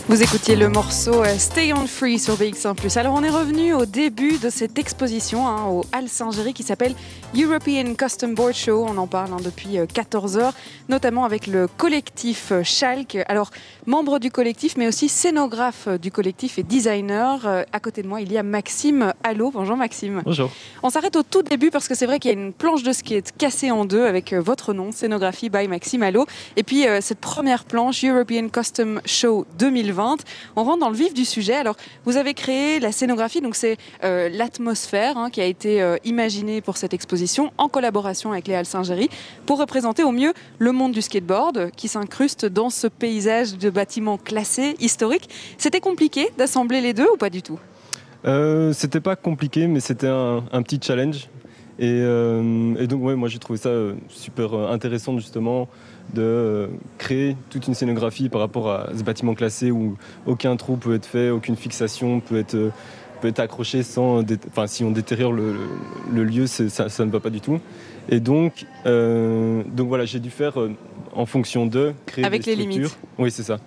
[0.09, 3.85] vous écoutiez le morceau euh, Stay on Free sur BX1 Alors on est revenu au
[3.85, 6.93] début de cette exposition hein, au Hall Saint-Géry qui s'appelle
[7.35, 8.85] European Custom Board Show.
[8.87, 10.53] On en parle hein, depuis 14 euh, heures,
[10.89, 13.17] notamment avec le collectif euh, Schalk.
[13.27, 13.49] Alors
[13.85, 17.65] membre du collectif, mais aussi scénographe du collectif et designer.
[17.71, 19.51] À côté de moi, il y a Maxime Allo.
[19.51, 20.21] Bonjour Maxime.
[20.25, 20.51] Bonjour.
[20.83, 22.91] On s'arrête au tout début parce que c'est vrai qu'il y a une planche de
[22.91, 26.25] skate cassée en deux avec votre nom, scénographie by Maxime Allo.
[26.55, 30.23] Et puis cette première planche European Custom Show 2020 2020.
[30.55, 31.53] On rentre dans le vif du sujet.
[31.53, 35.97] Alors, vous avez créé la scénographie, donc c'est euh, l'atmosphère hein, qui a été euh,
[36.03, 39.09] imaginée pour cette exposition en collaboration avec Léa Saint-Géry
[39.45, 44.17] pour représenter au mieux le monde du skateboard qui s'incruste dans ce paysage de bâtiments
[44.17, 45.29] classés, historiques.
[45.57, 47.59] C'était compliqué d'assembler les deux ou pas du tout?
[48.25, 51.29] Euh, C'était pas compliqué, mais c'était un, petit challenge.
[51.79, 52.01] Et,
[52.87, 53.71] donc, ouais, moi j'ai trouvé ça
[54.07, 55.67] super intéressant justement
[56.13, 60.95] de créer toute une scénographie par rapport à ce bâtiment classé où aucun trou peut
[60.95, 62.71] être fait, aucune fixation peut être,
[63.21, 64.23] peut être accrochée sans.
[64.49, 67.59] Enfin, si on détériore le, lieu, ça, ça, ne va pas du tout.
[68.09, 70.73] Et donc, euh, donc voilà, j'ai dû faire euh,
[71.13, 72.97] en fonction de créer avec des les limites.
[73.17, 73.59] Oui, c'est ça.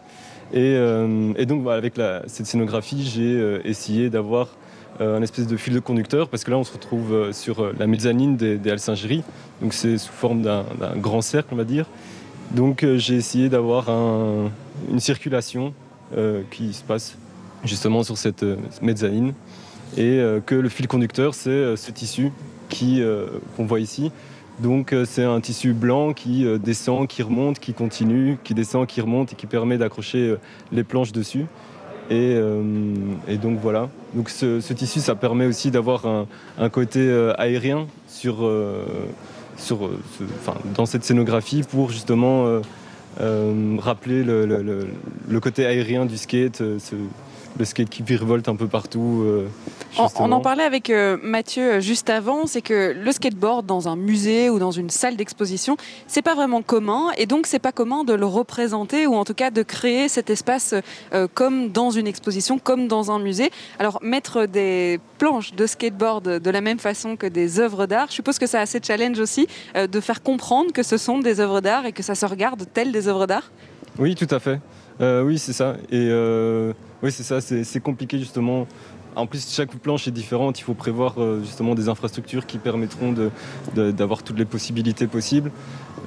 [0.52, 1.94] Et, euh, et donc avec
[2.26, 4.48] cette scénographie, j'ai essayé d'avoir
[5.00, 8.36] un espèce de fil de conducteur parce que là, on se retrouve sur la mezzanine
[8.36, 9.22] des, des Halles
[9.60, 10.64] Donc c'est sous forme d'un
[10.96, 11.86] grand cercle, on va dire.
[12.52, 15.74] Donc euh, j'ai essayé d'avoir une circulation
[16.16, 17.16] euh, qui se passe
[17.64, 19.32] justement sur cette euh, mezzanine
[19.96, 22.32] et que le fil conducteur c'est ce tissu
[23.56, 24.10] qu'on voit ici.
[24.58, 29.32] Donc c'est un tissu blanc qui descend, qui remonte, qui continue, qui descend, qui remonte
[29.32, 30.34] et qui permet d'accrocher
[30.72, 31.46] les planches dessus.
[32.10, 32.36] Et,
[33.40, 33.88] donc voilà.
[34.12, 36.04] Donc ce, tissu, ça permet aussi d'avoir
[36.58, 38.44] un, côté aérien sur,
[39.56, 39.98] sur, euh,
[40.74, 42.60] dans cette scénographie pour justement euh,
[43.20, 49.24] euh, rappeler le, côté aérien du skate, le skate qui virevolte un peu partout.
[49.98, 53.88] Euh, on, en parlait avec euh, Mathieu euh, juste avant, c'est que le skateboard dans
[53.88, 57.72] un musée ou dans une salle d'exposition, c'est pas vraiment commun et donc c'est pas
[57.72, 60.74] commun de le représenter ou en tout cas de créer cet espace
[61.34, 63.50] comme dans une exposition, comme dans un musée.
[63.78, 68.14] Alors mettre des planches de skateboard de la même façon que des œuvres d'art, je
[68.14, 71.40] suppose que ça a assez de challenge aussi de faire comprendre que ce sont des
[71.40, 73.50] œuvres d'art et que ça se regarde telles des œuvres d'art.
[73.98, 74.60] Oui, tout à fait.
[75.00, 75.76] oui, c'est ça.
[75.90, 76.10] Et
[77.02, 78.66] oui, c'est ça, c'est compliqué justement.
[79.16, 80.60] En plus, chaque planche est différente.
[80.60, 83.14] Il faut prévoir euh, justement des infrastructures qui permettront
[83.74, 85.50] d'avoir toutes les possibilités possibles.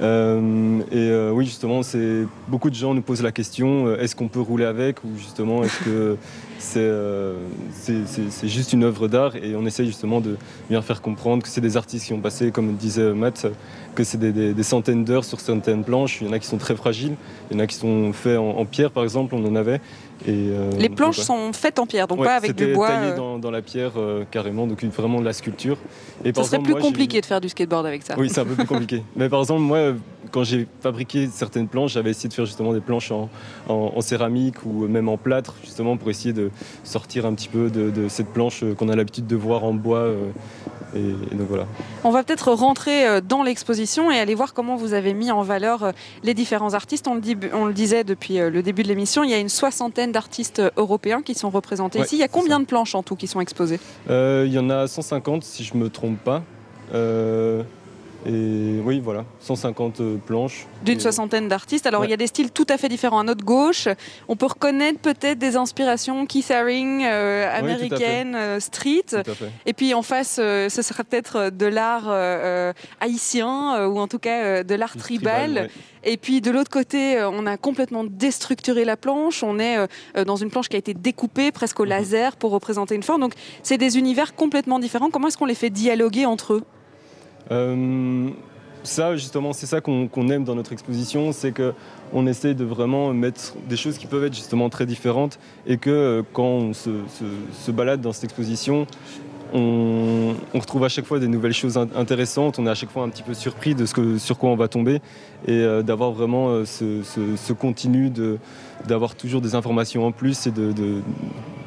[0.01, 4.27] Euh, et euh, oui, justement, c'est beaucoup de gens nous posent la question est-ce qu'on
[4.27, 6.17] peut rouler avec ou justement est-ce que
[6.59, 10.37] c'est juste une œuvre d'art Et on essaye justement de
[10.69, 13.47] bien faire comprendre que c'est des artistes qui ont passé, comme disait Matt,
[13.95, 16.21] que c'est des, centaines d'heures sur certaines planches.
[16.21, 17.15] Il y en a qui sont très fragiles,
[17.49, 19.81] il y en a qui sont faits en pierre, par exemple, on en avait.
[20.27, 22.87] Euh, les planches sont faites en pierre, donc pas avec du bois.
[22.87, 23.37] taillé euh.
[23.37, 25.77] dans, la pierre euh, carrément, donc vraiment de la sculpture.
[26.25, 28.15] Et ça serait plus compliqué de faire du skateboard avec ça.
[28.17, 29.03] Oui, c'est un peu plus compliqué.
[29.15, 29.93] Mais par exemple, moi,
[30.31, 34.87] quand j'ai fabriqué certaines planches, j'avais essayé de faire justement des planches en, céramique ou
[34.87, 36.51] même en plâtre, justement pour essayer de
[36.83, 40.11] sortir un petit peu de, cette planche qu'on a l'habitude de voir en bois
[40.95, 41.65] et, donc voilà.
[42.03, 45.41] On va peut-être rentrer euh, dans l'exposition et aller voir comment vous avez mis en
[45.41, 45.91] valeur euh,
[46.23, 47.07] les différents artistes.
[47.07, 49.39] On le, dit, on le disait depuis euh, le début de l'émission, il y a
[49.39, 52.15] une soixantaine d'artistes européens qui sont représentés ici.
[52.15, 53.79] Il y a combien de planches en tout qui sont exposées?
[54.09, 56.43] Il y en a 150 si je ne me trompe pas.
[58.25, 60.67] Et oui, voilà, 150 euh, planches.
[60.83, 61.85] D'une soixantaine d'artistes.
[61.85, 63.19] Alors il y a des styles tout à fait différents.
[63.19, 63.87] À notre gauche,
[64.27, 69.05] on peut reconnaître peut-être des inspirations Keith Haring, euh, américaine, euh, street.
[69.65, 72.09] Et puis en face, ce sera peut-être de l'art
[72.99, 75.69] haïtien ou en tout cas de l'art tribal.
[76.03, 79.43] Et puis de l'autre côté, on a complètement déstructuré la planche.
[79.43, 79.77] On est
[80.25, 81.89] dans une planche qui a été découpée presque au mhm.
[81.89, 83.21] laser pour représenter une forme.
[83.21, 85.09] Donc c'est des univers complètement différents.
[85.09, 86.63] Comment est-ce qu'on les fait dialoguer entre eux?
[88.83, 93.55] Ça, justement, c'est ça qu'on aime dans notre exposition, c'est qu'on essaie de vraiment mettre
[93.67, 98.01] des choses qui peuvent être justement très différentes et que euh, quand on se balade
[98.01, 98.87] dans cette exposition,
[99.53, 103.09] on, retrouve à chaque fois des nouvelles choses intéressantes, on est à chaque fois un
[103.09, 105.01] petit peu surpris de ce sur quoi on va tomber
[105.47, 108.11] et euh, d'avoir vraiment euh, ce, continu
[108.87, 110.51] d'avoir toujours des informations en plus et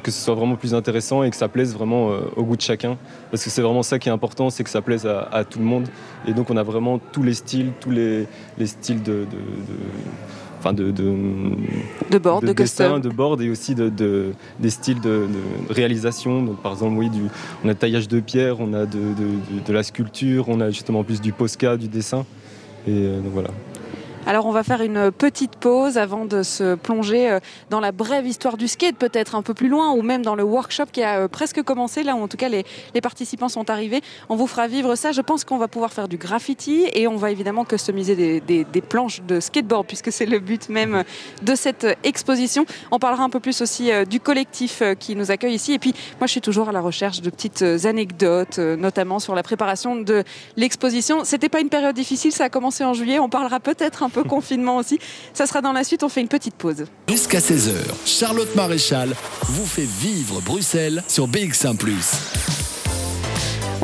[0.03, 2.61] que ce soit vraiment plus intéressant et que ça plaise vraiment euh, au goût de
[2.61, 2.97] chacun.
[3.31, 5.65] Parce que c'est vraiment ça qui est important, c'est que ça plaise à, tout le
[5.65, 5.87] monde.
[6.27, 8.27] Et donc on a vraiment tous les styles, tous les,
[8.65, 9.25] styles de,
[10.71, 13.89] de, de board, de, dessin, de board et aussi de,
[14.59, 15.27] des styles de,
[15.69, 16.43] réalisation.
[16.43, 17.23] Donc, par exemple, oui, du,
[17.65, 21.33] on a taillage de pierre, on a de, la sculpture, on a justement plus du
[21.33, 22.25] posca, du dessin.
[22.87, 23.49] Et euh, donc voilà.
[24.25, 28.25] Alors on va faire une petite pause avant de se plonger euh, dans la brève
[28.25, 31.19] histoire du skate, peut-être un peu plus loin, ou même dans le workshop qui a
[31.19, 32.63] euh, presque commencé, là où en tout cas les,
[33.01, 34.01] participants sont arrivés.
[34.29, 35.11] On vous fera vivre ça.
[35.11, 39.21] Je pense qu'on va pouvoir faire du graffiti et on va évidemment customiser des, planches
[39.23, 41.03] de skateboard, puisque c'est le but même
[41.41, 42.65] de cette exposition.
[42.91, 45.73] On parlera un peu plus aussi euh, du collectif qui nous accueille ici.
[45.73, 49.43] Et puis moi je suis toujours à la recherche de petites anecdotes, notamment sur la
[49.43, 50.23] préparation de
[50.55, 51.25] l'exposition.
[51.25, 53.19] C'était pas une période difficile, ça a commencé en juillet.
[53.19, 54.99] On parlera peut-être un peu confinement aussi.
[55.33, 56.85] Ça sera dans la suite, on fait une petite pause.
[57.09, 57.73] Jusqu'à 16h,
[58.05, 59.13] Charlotte Maréchal
[59.49, 61.75] vous fait vivre Bruxelles sur BX1⁇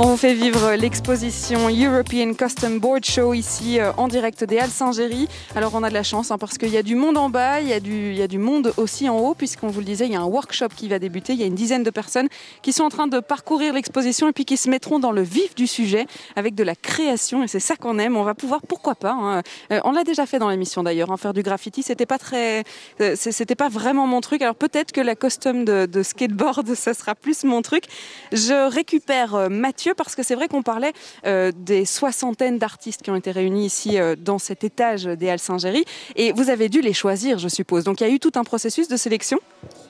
[0.02, 5.28] on fait vivre l'exposition European Custom Board Show ici euh, en direct des Halles Saint-Géry.
[5.58, 7.60] Alors on a de la chance hein, parce qu'il y a du monde en bas,
[7.60, 10.22] il y, a du, monde aussi en haut puisqu'on vous le disait, il y a
[10.22, 11.34] un workshop qui va débuter.
[11.34, 12.30] Il y a une dizaine de personnes
[12.62, 15.54] qui sont en train de parcourir l'exposition et puis qui se mettront dans le vif
[15.54, 16.06] du sujet
[16.38, 18.16] avec de la création et c'est ça qu'on aime.
[18.16, 19.42] On va pouvoir, pourquoi pas, hein.
[19.74, 22.64] euh, on l'a déjà fait dans l'émission d'ailleurs, hein, faire du graffiti, c'était pas très,
[23.02, 24.42] euh, c'était pas vraiment mon truc.
[24.44, 27.84] Alors peut-être que la custom de, de skateboard, ça sera plus mon truc.
[28.32, 30.94] Je récupère Mathieu parce que c'est vrai qu'on parlait
[31.26, 35.40] euh, des soixantaines d'artistes qui ont été réunis ici euh, dans cet étage des Halles
[35.40, 37.84] Saint-Géry et vous avez dû les choisir, je suppose.
[37.84, 39.40] Donc il y a eu tout un processus de sélection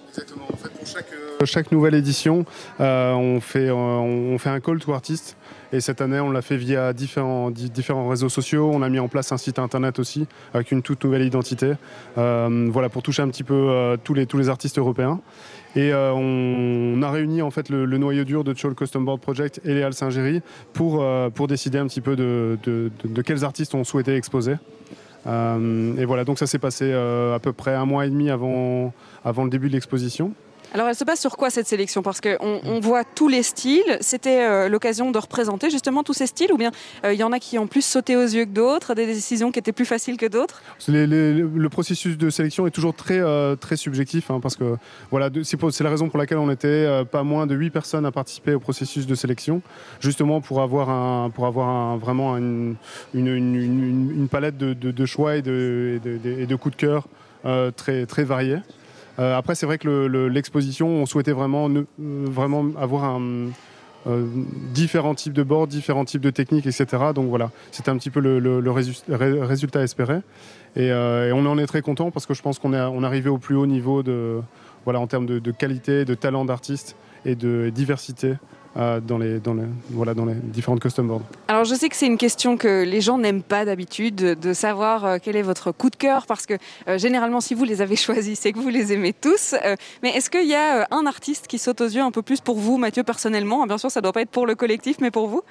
[0.10, 0.46] Exactement.
[0.52, 0.70] En fait,
[1.38, 2.46] pour chaque, euh, nouvelle édition,
[2.80, 5.38] on, fait, un call to artist.
[5.72, 7.52] Et cette année, on l'a fait via différents,
[8.08, 8.72] réseaux sociaux.
[8.74, 11.74] On a mis en place un site internet aussi avec une toute nouvelle identité.
[12.16, 15.22] voilà, pour toucher un petit peu tous les artistes européens.
[15.76, 19.62] Et euh, on, a réuni en fait le, noyau dur de Chol Custom Board Project
[19.66, 20.42] et Léal Saint-Géry
[20.74, 24.56] pour, euh, pour décider un petit peu de, de, quels artistes on souhaitait exposer.
[25.28, 28.94] Euh, et voilà, donc ça s'est passé à peu près un mois et demi avant,
[29.24, 30.34] avant le début de l'exposition.
[30.74, 32.04] Alors elle se base sur quoi cette sélection?
[32.04, 33.98] Parce qu'on on voit tous les styles.
[34.02, 36.72] C'était euh, l'occasion de représenter justement tous ces styles ou bien
[37.06, 39.52] euh, il y en a qui ont plus sauté aux yeux que d'autres, des décisions
[39.52, 40.62] qui étaient plus faciles que d'autres?
[40.88, 44.76] Le processus de sélection est toujours très, euh, très subjectif hein, parce que
[45.10, 48.54] voilà, c'est la raison pour laquelle on était pas moins de 8 personnes à participer
[48.54, 49.62] au processus de sélection,
[50.00, 52.76] justement pour avoir, un, pour avoir vraiment une,
[53.14, 57.08] une, palette de, choix et de, et de, coups de cœur
[57.76, 58.60] très, très variés.
[59.20, 63.20] Euh, après, c'est vrai que l'exposition, on souhaitait vraiment, euh, avoir
[64.08, 64.26] euh,
[64.74, 66.86] différents types de boards, différents types de techniques, etc.
[67.14, 70.20] Donc voilà, c'était un petit peu le, résultat espéré.
[70.76, 70.92] Et,
[71.34, 73.68] on en est très content parce que je pense qu'on est, arrivé au plus haut
[73.68, 74.04] niveau
[74.86, 78.36] en termes de qualité, de talent d'artiste et de diversité
[78.78, 81.24] euh, dans, les, dans, les, voilà, dans les différentes custom boards.
[81.48, 85.06] Alors je sais que c'est une question que les gens n'aiment pas d'habitude, de savoir
[85.06, 86.54] euh, quel est votre coup de cœur, parce que
[86.88, 89.56] euh, généralement si vous les avez choisis, c'est que vous les aimez tous.
[90.04, 92.60] mais est-ce qu'il y a un artiste qui saute aux yeux un peu plus pour
[92.60, 93.66] vous, Mathieu, personnellement?
[93.66, 95.42] Bien sûr, ça ne doit pas être pour le collectif, mais pour vous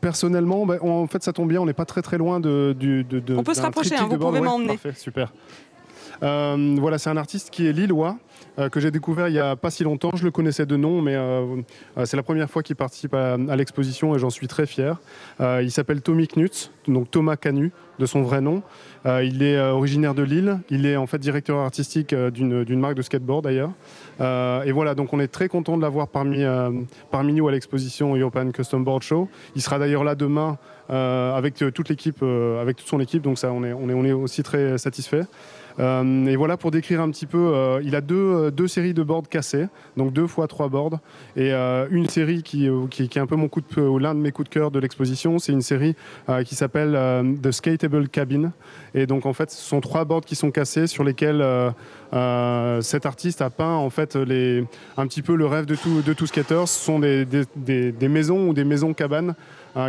[0.00, 2.76] Personnellement, bah, en fait ça tombe bien, on n'est pas très très loin de...
[3.36, 4.76] on peut se rapprocher, hein, vous pouvez m'emmener.
[4.76, 5.32] Parfait, super.
[6.20, 8.18] voilà, c'est un artiste qui est lillois,
[8.70, 10.10] que j'ai découvert il n'y a pas si longtemps.
[10.14, 11.44] Je le connaissais de nom, mais euh,
[11.98, 14.98] euh, c'est la première fois qu'il participe à, l'exposition et j'en suis très fier.
[15.40, 18.62] il s'appelle Tommy Knutz, donc Thomas Canu de son vrai nom.
[19.06, 20.58] il est originaire de Lille.
[20.68, 23.70] Il est en fait directeur artistique d'une marque de skateboard d'ailleurs.
[24.20, 26.44] et voilà, donc on est très content de l'avoir parmi,
[27.10, 29.28] parmi nous à l'exposition European Custom Board Show.
[29.54, 33.22] Il sera d'ailleurs là demain avec toute l'équipe, avec toute son équipe.
[33.22, 35.22] Donc ça, on est, on est, on est aussi très satisfait.
[35.78, 38.94] Euh, et voilà pour décrire un petit peu, euh, il a deux, euh, deux, séries
[38.94, 40.98] de boards cassés, donc deux fois trois boards,
[41.36, 41.52] et
[41.90, 44.54] une série qui, qui, est un peu mon coup de l'un de mes coups de
[44.54, 45.94] cœur de l'exposition, c'est une série
[46.44, 46.98] qui s'appelle
[47.42, 48.52] The Skateable Cabin.
[48.94, 51.44] Et donc en fait, ce sont trois boards qui sont cassés sur lesquels
[52.80, 54.64] cet artiste a peint en fait les,
[54.96, 56.66] un petit peu le rêve de tout, de tout skater.
[56.66, 59.34] Ce sont des, des, maisons ou des maisons cabanes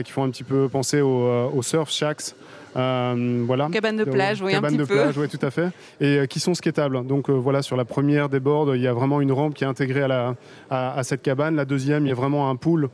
[0.04, 2.36] qui font un petit peu penser au, surf shacks.
[2.76, 3.70] Euh, voilà.
[3.72, 4.96] Cabane de plage, oui, un petit de peu.
[4.96, 5.70] plage, oui, tout à fait.
[6.00, 7.06] Et euh, qui sont skatables.
[7.06, 9.64] Donc euh, voilà, sur la première des boards, il y a vraiment une rampe qui
[9.64, 10.36] est intégrée à, la,
[10.70, 11.56] à, cette cabane.
[11.56, 12.90] La deuxième, il y a vraiment un pool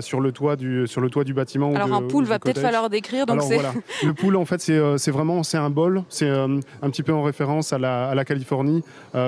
[0.00, 1.74] sur, le toit du, sur le toit du bâtiment.
[1.74, 3.26] Alors un pool va peut-être falloir décrire.
[3.26, 3.72] Donc voilà.
[4.04, 6.02] le pool, en fait, c'est vraiment c'est un bol.
[6.08, 8.82] C'est un petit peu en référence à la, à la Californie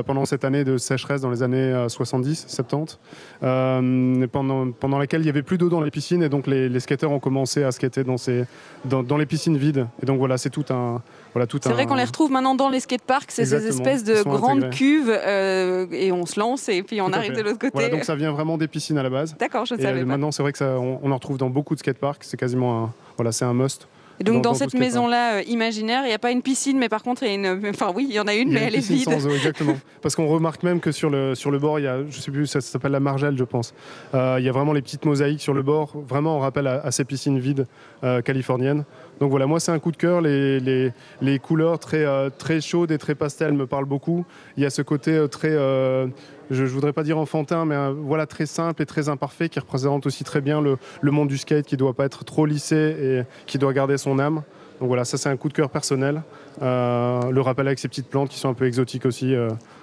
[0.07, 2.99] pendant cette année de sécheresse dans les années 70, 70,
[3.41, 6.81] pendant, pendant laquelle il y avait plus d'eau dans les piscines et donc les, les
[6.81, 8.45] skateurs ont commencé à skater dans, ces,
[8.85, 9.87] dans, dans les piscines vides.
[10.03, 11.03] Et donc voilà, c'est tout un.
[11.35, 14.22] Voilà, tout c'est vrai qu'on les retrouve maintenant dans les skateparks, c'est ces espèces de
[14.22, 17.88] grandes cuves euh, et on se lance et puis on arrive de l'autre côté.
[17.88, 19.37] donc ça vient vraiment des piscines à la base.
[19.38, 20.01] D'accord, je savais.
[20.01, 22.24] Et maintenant, c'est vrai que ça, on, on, en retrouve dans beaucoup de skateparks.
[22.24, 23.88] C'est quasiment un, voilà, c'est un must.
[24.20, 27.03] Et donc dans, cette maison-là euh, imaginaire, il n'y a pas une piscine, mais par
[27.03, 27.68] contre, il y a une.
[27.68, 29.05] Enfin oui, il y en a une, mais elle est vide.
[29.05, 29.77] Sans eau, exactement.
[30.03, 32.31] Parce qu'on remarque même que sur le, sur le bord, il y a, je sais
[32.31, 33.74] plus, ça, s'appelle la margelle, je pense.
[34.14, 36.90] Euh, il y a vraiment les petites mosaïques sur le bord, vraiment en rappel à,
[36.90, 37.66] ces piscines vides
[38.03, 38.85] euh, californiennes.
[39.21, 40.21] Donc voilà, moi c'est un coup de cœur.
[40.21, 40.93] Les,
[41.43, 42.07] couleurs très,
[42.39, 44.25] très chaudes et très pastel me parlent beaucoup.
[44.57, 45.57] Il y a ce côté très
[46.51, 50.07] je ne voudrais pas dire enfantin, mais voilà, très simple et très imparfait, qui représente
[50.07, 50.79] aussi très bien le,
[51.11, 54.19] monde du skate, qui ne doit pas être trop lissé et qui doit garder son
[54.19, 54.43] âme.
[54.81, 56.23] Donc voilà, ça c'est un coup de cœur personnel.
[56.63, 59.35] Euh, le rappel avec ces petites plantes qui sont un peu exotiques aussi.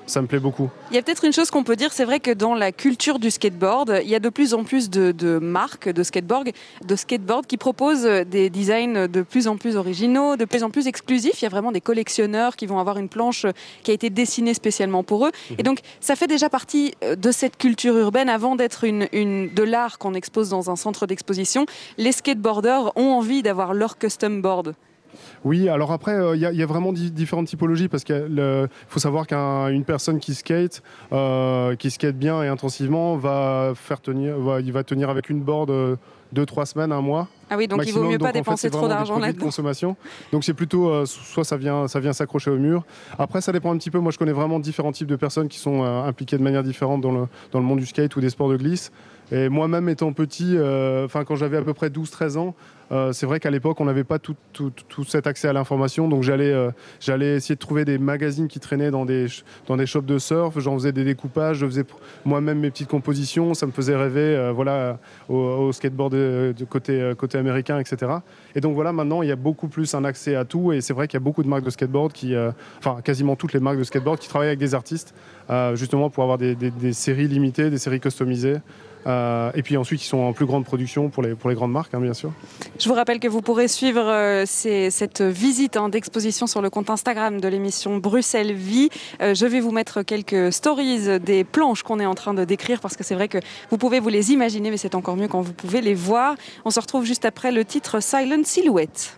[0.06, 0.70] Ça me plaît beaucoup.
[0.92, 3.20] Il y a peut-être une chose qu'on peut dire, c'est vrai que dans la culture
[3.20, 6.52] du skateboard, il y a de plus en plus de, marques de skateboard,
[6.86, 10.88] de skateboard qui proposent des designs de plus en plus originaux, de plus en plus
[10.88, 11.42] exclusifs.
[11.42, 13.46] Il y a vraiment des collectionneurs qui vont avoir une planche
[13.84, 15.32] qui a été dessinée spécialement pour eux.
[15.58, 19.54] Et donc, ça fait déjà partie euh, de cette culture urbaine avant d'être une, une,
[19.54, 21.66] de l'art qu'on expose dans un centre d'exposition.
[21.98, 24.76] Les skateboarders ont envie d'avoir leur custom board.
[25.44, 29.84] Oui, alors après, euh, il y, a vraiment différentes typologies parce qu'il faut savoir qu'une
[29.86, 35.10] personne qui skate, euh, qui skate bien et intensivement, va faire tenir, il va tenir
[35.10, 35.96] avec une board euh,
[36.32, 37.28] deux, trois semaines, un mois.
[37.50, 39.46] Ah oui, donc il vaut mieux pas dépenser trop d'argent là-dedans.
[39.46, 39.96] consommation.
[40.32, 42.84] Donc c'est plutôt soit ça vient, ça vient s'accrocher au mur.
[43.20, 44.00] Après, ça dépend un petit peu.
[44.00, 47.12] Moi, je connais vraiment différents types de personnes qui sont impliquées de manière différente dans
[47.12, 48.92] le, dans le monde du skate ou des sports de glisse.
[49.32, 50.58] Et moi-même étant petit,
[51.04, 52.56] enfin quand j'avais à peu près 12-13 ans,
[52.92, 54.36] euh, c'est vrai qu'à l'époque, on n'avait pas tout,
[55.08, 59.06] cet accès à l'information, donc euh, j'allais essayer de trouver des magazines qui traînaient dans
[59.06, 59.28] des,
[59.68, 61.86] dans des shops de surf, j'en faisais des découpages, je faisais
[62.26, 66.16] moi-même mes petites compositions, ça me faisait rêver euh, voilà, au, skateboard
[66.70, 68.12] côté, côté américain, etc.
[68.56, 70.94] Et donc voilà, maintenant, il y a beaucoup plus un accès à tout, et c'est
[70.94, 72.36] vrai qu'il y a beaucoup de marques de skateboard, qui,
[72.78, 75.16] enfin quasiment toutes les marques de skateboard qui travaillent avec des artistes,
[75.74, 78.58] justement pour avoir des séries limitées, des séries customisées.
[79.08, 81.72] Euh, et puis ensuite, ils sont en plus grande production pour les, pour les grandes
[81.72, 82.32] marques, hein, bien sûr.
[82.80, 86.90] Je vous rappelle que vous pourrez suivre euh, cette visite hein, d'exposition sur le compte
[86.90, 88.90] Instagram de l'émission Bruxelles Vie.
[89.22, 92.80] Euh, je vais vous mettre quelques stories des planches qu'on est en train de décrire
[92.82, 93.38] parce que c'est vrai que
[93.70, 96.36] vous pouvez vous les imaginer, mais c'est encore mieux quand vous pouvez les voir.
[96.66, 99.18] On se retrouve juste après le titre Silent Silhouette.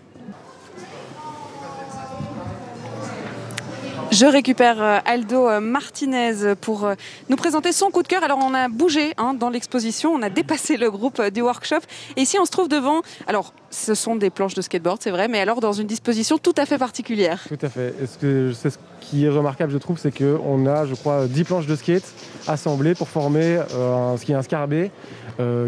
[4.11, 6.93] Je récupère euh, Aldo euh, Martinez pour euh,
[7.29, 8.23] nous présenter son coup de cœur.
[8.23, 11.81] Alors on a bougé hein, dans l'exposition, on a dépassé le groupe du workshop
[12.15, 13.01] et ici on se trouve devant.
[13.27, 16.53] Alors ce sont des planches de skateboard, c'est vrai, mais alors dans une disposition tout
[16.57, 17.43] à fait particulière.
[17.49, 17.93] Tout à fait.
[18.05, 18.69] ce, que, ce
[19.01, 22.05] qui est remarquable, je trouve, c'est qu'on a, je crois, 10 planches de skate
[22.47, 24.89] assemblées pour former ce qui est un scarabée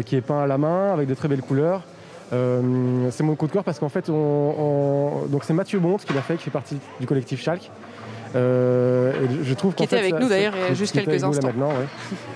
[0.06, 1.82] qui est peint à la main avec de très belles couleurs.
[2.30, 6.36] c'est mon coup de cœur parce qu'en fait, donc c'est Mathieu Bonte qui l'a fait,
[6.36, 7.70] qui fait partie du collectif Schalke.
[8.36, 9.12] Euh,
[9.42, 11.48] je trouve qui était avec nous d'ailleurs il y a juste quelques instants.
[11.48, 11.70] Maintenant,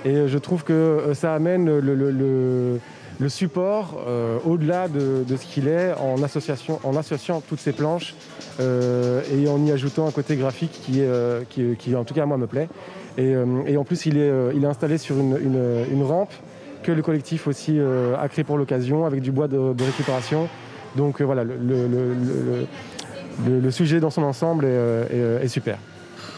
[0.04, 2.80] Et je trouve que euh, ça amène le,
[3.28, 8.14] support euh, au-delà de, ce qu'il est en, association, en associant toutes ces planches
[8.60, 12.46] et en y ajoutant un côté graphique qui, est, qui, en tout cas moi me
[12.46, 12.68] plaît.
[13.16, 13.36] Et,
[13.76, 16.32] en plus il est, il est installé sur une, rampe
[16.82, 20.48] que le collectif aussi a créé pour l'occasion avec du bois de, récupération.
[20.96, 22.66] Donc voilà, le, le,
[23.70, 25.78] sujet dans son ensemble est, super.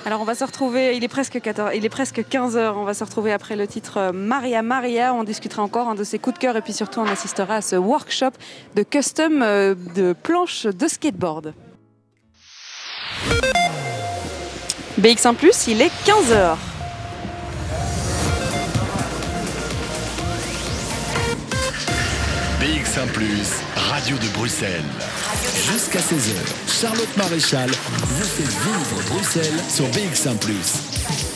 [0.05, 2.77] Alors on va se retrouver, il est presque 14, il est presque 15 heures.
[2.79, 5.13] On va se retrouver après le titre euh, Maria Maria.
[5.13, 7.61] On discutera encore un de ses coups de cœur et puis surtout on assistera à
[7.61, 8.31] ce workshop
[8.77, 11.55] de custom euh, de planches de skateboard.
[15.01, 16.59] BX1 Plus, il est 15 heures.
[22.61, 23.07] BX1
[23.77, 24.83] Radio de Bruxelles.
[25.71, 30.37] Jusqu'à 16h, Charlotte Maréchal vous fait vivre Bruxelles sur BX1⁇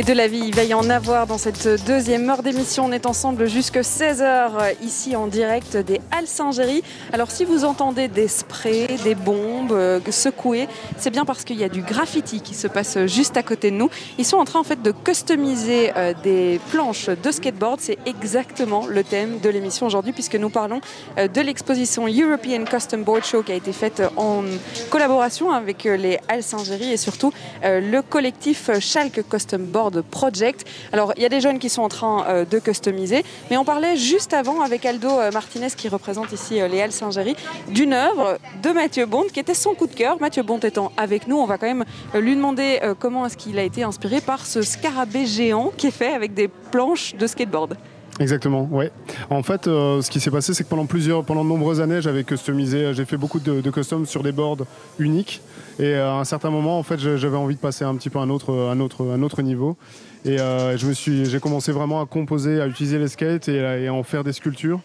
[0.00, 0.44] et de la vie.
[0.46, 2.86] Il va y en avoir dans cette deuxième heure d'émission.
[2.86, 6.82] On est ensemble jusque 16h ici en direct des Halles Saint-Géry.
[7.12, 11.64] Alors si vous entendez des sprays, des bombes euh, secouées, c'est bien parce qu'il y
[11.64, 13.90] a du graffiti qui se passe juste à côté de nous.
[14.16, 17.80] Ils sont en train en fait de customiser euh, des planches de skateboard.
[17.80, 20.80] C'est exactement le thème de l'émission aujourd'hui puisque nous parlons
[21.18, 24.44] euh, de l'exposition European Custom Board Show qui a été faite en
[24.88, 30.66] collaboration avec les Halles Saint-Géry et surtout le collectif Schalke Custom Board Project.
[30.92, 33.64] Alors, il y a des jeunes qui sont en train euh, de customiser, mais on
[33.64, 37.36] parlait juste avant avec Aldo euh, Martinez, qui représente ici euh, les Halles Saint-Géry,
[37.68, 40.20] d'une œuvre de Mathieu Bond, qui était son coup de cœur.
[40.20, 43.62] Mathieu Bond étant avec nous, on va quand même lui demander comment est-ce qu'il a
[43.62, 47.76] été inspiré par ce scarabée géant qui est fait avec des planches de skateboard.
[48.18, 48.90] Exactement, ouais.
[49.30, 52.24] En fait, ce qui s'est passé, c'est que pendant plusieurs, pendant de nombreuses années, j'avais
[52.24, 54.66] customisé, j'ai fait beaucoup de, de customs sur des boards
[54.98, 55.40] uniques.
[55.80, 58.22] Et à un certain moment, en fait, j'avais envie de passer un petit peu à
[58.22, 59.78] un autre, un autre, un autre niveau.
[60.26, 64.02] Et euh, je j'ai commencé vraiment à composer, à utiliser les skates et, à en
[64.02, 64.80] faire des sculptures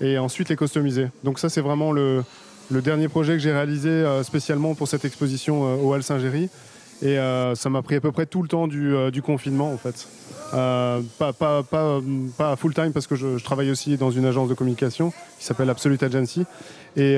[0.00, 1.06] et ensuite les customiser.
[1.22, 2.24] Donc ça, c'est vraiment le,
[2.70, 6.48] dernier projet que j'ai réalisé euh, spécialement pour cette exposition euh, au Hall Saint-Géry.
[7.02, 7.16] Et
[7.54, 10.06] ça m'a pris à peu près tout le temps du, confinement, en fait.
[10.50, 11.32] pas,
[11.62, 15.70] pas, full time parce que je, travaille aussi dans une agence de communication qui s'appelle
[15.70, 16.44] Absolute Agency.
[16.96, 17.16] Et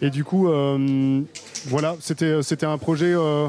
[0.00, 1.20] et du coup, euh,
[1.66, 3.48] voilà, c'était, c'était un projet euh,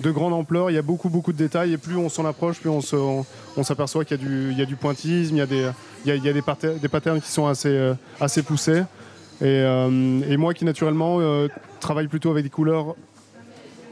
[0.00, 0.70] de grande ampleur.
[0.70, 1.72] Il y a beaucoup, beaucoup de détails.
[1.72, 3.24] Et plus on s'en approche, plus on,
[3.62, 5.70] s'aperçoit qu'il y a du, il y a du il y a des,
[6.04, 6.42] il y a, des,
[6.78, 8.82] des, patterns qui sont assez, euh, assez poussés.
[9.40, 11.20] Et moi qui naturellement
[11.78, 12.96] travaille plutôt avec des couleurs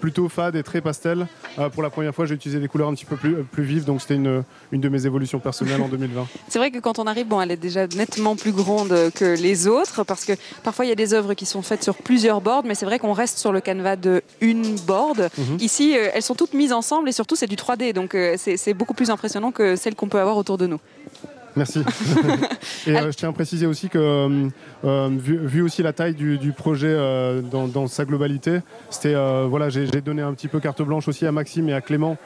[0.01, 1.27] plutôt fade et très pastel.
[1.59, 3.85] Euh, pour la première fois, j'ai utilisé des couleurs un petit peu plus, plus vives,
[3.85, 4.43] donc c'était une,
[4.73, 6.27] une de mes évolutions personnelles en 2020.
[6.49, 9.67] C'est vrai que quand on arrive, bon, elle est déjà nettement plus grande que les
[9.67, 10.33] autres, parce que
[10.63, 12.99] parfois il y a des œuvres qui sont faites sur plusieurs boards, mais c'est vrai
[12.99, 15.31] qu'on reste sur le canevas de une board.
[15.39, 15.57] Mhm.
[15.61, 18.57] Ici, euh, elles sont toutes mises ensemble et surtout c'est du 3D, donc euh, c'est
[18.57, 20.79] c'est beaucoup plus impressionnant que celles qu'on peut avoir autour de nous.
[21.57, 21.81] Merci.
[22.87, 24.49] et euh, je tiens à préciser aussi que, euh,
[24.85, 29.15] euh, vu, vu aussi la taille du, du projet euh, dans, dans sa globalité, c'était
[29.49, 32.17] voilà, j'ai donné un petit peu carte blanche aussi à Maxime et à Clément,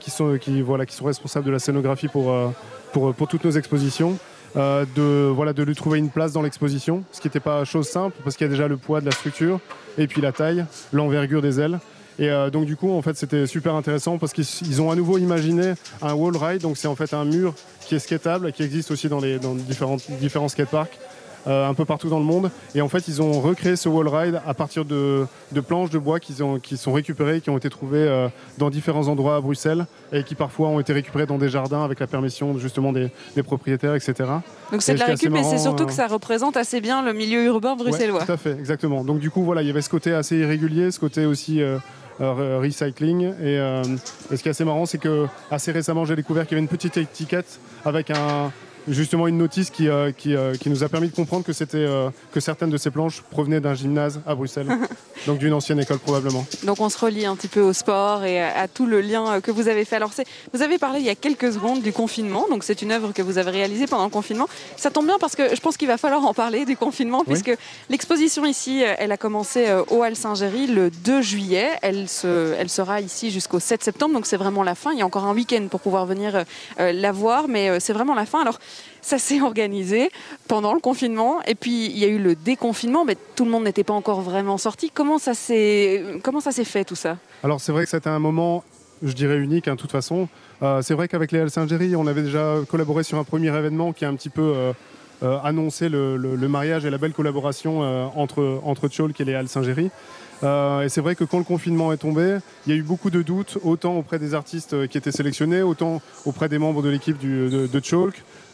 [0.00, 2.34] qui sont qui voilà, qui sont responsables de la scénographie pour
[2.92, 4.18] pour, pour toutes nos expositions.
[4.56, 7.86] euh, de, voilà, de lui trouver une place dans l'exposition, ce qui n'était pas chose
[7.88, 9.60] simple parce qu'il y a déjà le poids de la structure
[9.98, 11.78] et puis la taille, l'envergure des ailes.
[12.20, 14.94] Et euh, donc du coup, en fait, c'était super intéressant parce qu'ils ils ont à
[14.94, 16.60] nouveau imaginé un wall ride.
[16.60, 19.54] Donc c'est en fait un mur qui est skatable, qui existe aussi dans les dans
[19.54, 20.98] différents différents skateparks.
[21.46, 22.50] euh, un peu partout dans le monde.
[22.74, 25.98] Et en fait, ils ont recréé ce wall ride à partir de, de planches de
[25.98, 29.86] bois ont, qui sont récupérées, qui ont été trouvées euh, dans différents endroits à Bruxelles
[30.12, 33.42] et qui parfois ont été récupérées dans des jardins avec la permission justement des, des
[33.42, 34.14] propriétaires, etc.
[34.72, 37.12] Donc c'est de la récup, mais c'est surtout euh, que ça représente assez bien le
[37.12, 38.20] milieu urbain bruxellois.
[38.20, 39.04] Ouais, tout à fait, exactement.
[39.04, 41.60] Donc du coup, voilà, il y avait ce côté assez irrégulier, ce côté aussi
[42.20, 43.22] recycling.
[43.22, 43.82] Et, euh,
[44.30, 46.62] et ce qui est assez marrant, c'est que assez récemment, j'ai découvert qu'il y avait
[46.62, 48.52] une petite étiquette avec un
[48.88, 51.78] justement une notice qui, euh, qui, euh, qui nous a permis de comprendre que c'était
[51.78, 54.68] euh, que certaines de ces planches provenaient d'un gymnase à Bruxelles,
[55.26, 56.46] donc d'une ancienne école probablement.
[56.64, 59.40] Donc on se relie un petit peu au sport et à, à tout le lien
[59.40, 59.96] que vous avez fait.
[59.96, 62.92] Alors c'est, vous avez parlé il y a quelques secondes du confinement, donc c'est une
[62.92, 64.48] œuvre que vous avez réalisée pendant le confinement.
[64.76, 67.52] Ça tombe bien parce que je pense qu'il va falloir en parler du confinement puisque
[67.88, 71.70] l'exposition ici, elle a commencé au Hall Saint-Géry le 2 juillet.
[71.82, 74.92] Elle, se, elle sera ici jusqu'au 7 septembre, donc c'est vraiment la fin.
[74.92, 76.44] Il y a encore un week-end pour pouvoir venir
[76.78, 78.40] la voir, mais c'est vraiment la fin.
[78.40, 78.58] Alors
[79.02, 80.10] ça s'est organisé
[80.48, 83.64] pendant le confinement et puis il y a eu le déconfinement, mais tout le monde
[83.64, 84.90] n'était pas encore vraiment sorti.
[84.92, 86.02] Comment ça s'est,
[86.64, 87.16] fait tout ça?
[87.42, 88.64] Alors c'est vrai que c'était un moment,
[89.02, 90.28] je dirais unique, hein, de toute façon.
[90.62, 94.04] Euh, c'est vrai qu'avec les Saint-Géry, on avait déjà collaboré sur un premier événement qui
[94.04, 94.72] a un petit peu euh,
[95.22, 96.18] euh, annoncé le,
[96.48, 97.80] mariage et la belle collaboration
[98.14, 98.88] entre, entre
[99.20, 99.90] et les Saint-Géry.
[100.42, 103.10] Euh, et c'est vrai que quand le confinement est tombé, il y a eu beaucoup
[103.10, 107.18] de doutes, autant auprès des artistes qui étaient sélectionnés, autant auprès des membres de l'équipe
[107.18, 107.80] de, de.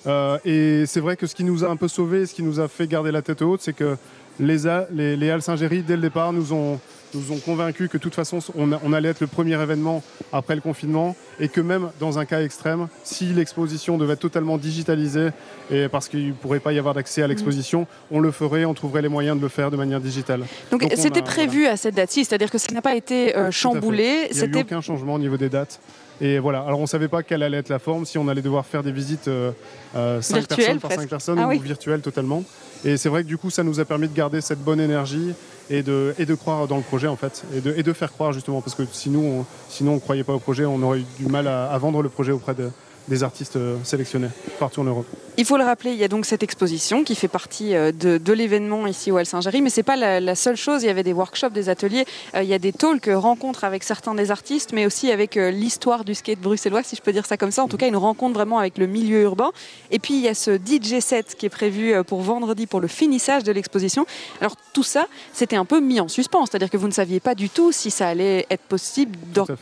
[0.07, 2.61] Euh, et c'est vrai que ce qui nous a un peu sauvés, ce qui nous
[2.61, 3.96] a fait garder la tête haute, c'est que
[4.38, 6.78] les, A- les, les Halles Saint-Géry, dès le départ, nous ont,
[7.14, 10.02] nous ont convaincus que de toute façon, on, allait être le premier événement
[10.32, 14.59] après le confinement et que même dans un cas extrême, si l'exposition devait être totalement
[14.59, 15.30] digitalisée,
[15.70, 18.74] et parce qu'il ne pourrait pas y avoir d'accès à l'exposition, on le ferait, on
[18.74, 20.40] trouverait les moyens de le faire de manière digitale.
[20.70, 23.36] Donc, Donc, on c'était prévu à cette date-ci, c'est-à-dire que ce qui n'a pas été
[23.36, 25.80] euh, chamboulé, Il n'y a eu aucun changement au niveau des dates.
[26.20, 28.40] Et voilà, alors on ne savait pas quelle allait être la forme, si on allait
[28.42, 29.50] devoir faire des visites euh,
[29.94, 31.02] euh, cinq Virtuelles, personnes par presque.
[31.02, 31.58] 5 personnes Ah ou oui.
[31.58, 32.42] virtuelles totalement.
[32.84, 35.34] Et c'est vrai que du coup, ça nous a permis de garder cette bonne énergie
[35.68, 38.12] et de, et de croire dans le projet en fait, et de, et de faire
[38.12, 41.04] croire justement, parce que sinon on sinon on croyait pas au projet, on aurait eu
[41.18, 42.70] du mal à, à vendre le projet auprès de-
[43.09, 44.28] des artistes euh, sélectionnés
[44.59, 45.07] partout en Europe.
[45.38, 48.16] Il faut le rappeler, il y a donc cette exposition qui fait partie euh, de,
[48.16, 50.82] de l'événement ici au Hall Saint-Géry, mais c'est pas la, la seule chose.
[50.82, 53.82] Il y avait des workshops, des ateliers, euh, il y a des talks, rencontres avec
[53.82, 57.26] certains des artistes, mais aussi avec euh, l'histoire du skate bruxellois, si je peux dire
[57.26, 57.62] ça comme ça.
[57.62, 59.52] En tout cas, une rencontre vraiment avec le milieu urbain.
[59.90, 62.88] Et puis il y a ce DJ set qui est prévu pour vendredi pour le
[62.88, 64.07] finissage de l'exposition.
[64.40, 67.34] Alors tout ça, c'était un peu mis en suspens, c'est-à-dire que vous ne saviez pas
[67.34, 69.18] du tout si ça allait être possible,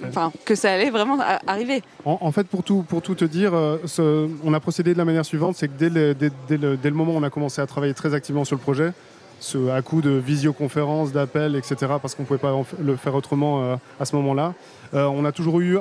[0.07, 1.19] enfin que ça allait vraiment
[1.49, 1.83] arriver.
[2.05, 4.99] En, en fait, pour tout, pour tout te dire, euh, ce- on a procédé de
[4.99, 7.23] la manière suivante, c'est que dès le, dès- dès le- dès le moment où on
[7.23, 8.93] a commencé à travailler très activement sur le projet,
[9.41, 13.63] ce, à coup de visioconférences, d'appels, etc., parce qu'on ne pouvait pas le faire autrement
[13.65, 14.55] euh, à ce moment-là,
[14.95, 15.79] euh, on a toujours eu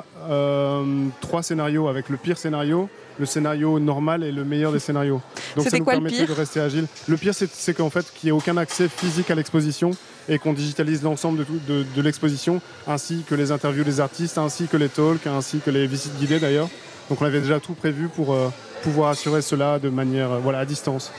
[1.20, 2.88] trois scénarios, avec le pire scénario,
[3.18, 5.20] le scénario normal et le meilleur des scénarios.
[5.56, 6.86] Donc ça nous quoi permettait pire de rester agile.
[7.06, 9.92] Le pire, c'est qu'en fait, qu'il n'y ait aucun accès physique à l'exposition
[10.28, 14.36] et qu'on digitalise l'ensemble de, tout- de- de l'exposition, ainsi que les interviews des artistes,
[14.36, 16.68] ainsi que les talks, ainsi que les visites guidées d'ailleurs.
[17.08, 18.48] Donc on avait déjà tout prévu pour euh,
[18.82, 21.12] pouvoir assurer cela de manière euh, voilà, à distance.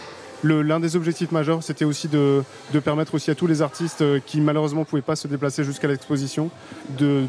[0.46, 2.44] L'un des objectifs majeurs, c'était aussi de,
[2.84, 5.88] permettre aussi à tous les artistes euh, qui malheureusement ne pouvaient pas se déplacer jusqu'à
[5.88, 6.52] l'exposition,
[7.00, 7.26] de,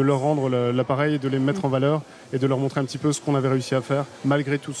[0.00, 2.02] leur rendre l'appareil de les mettre en valeur
[2.32, 4.74] et de leur montrer un petit peu ce qu'on avait réussi à faire, malgré toute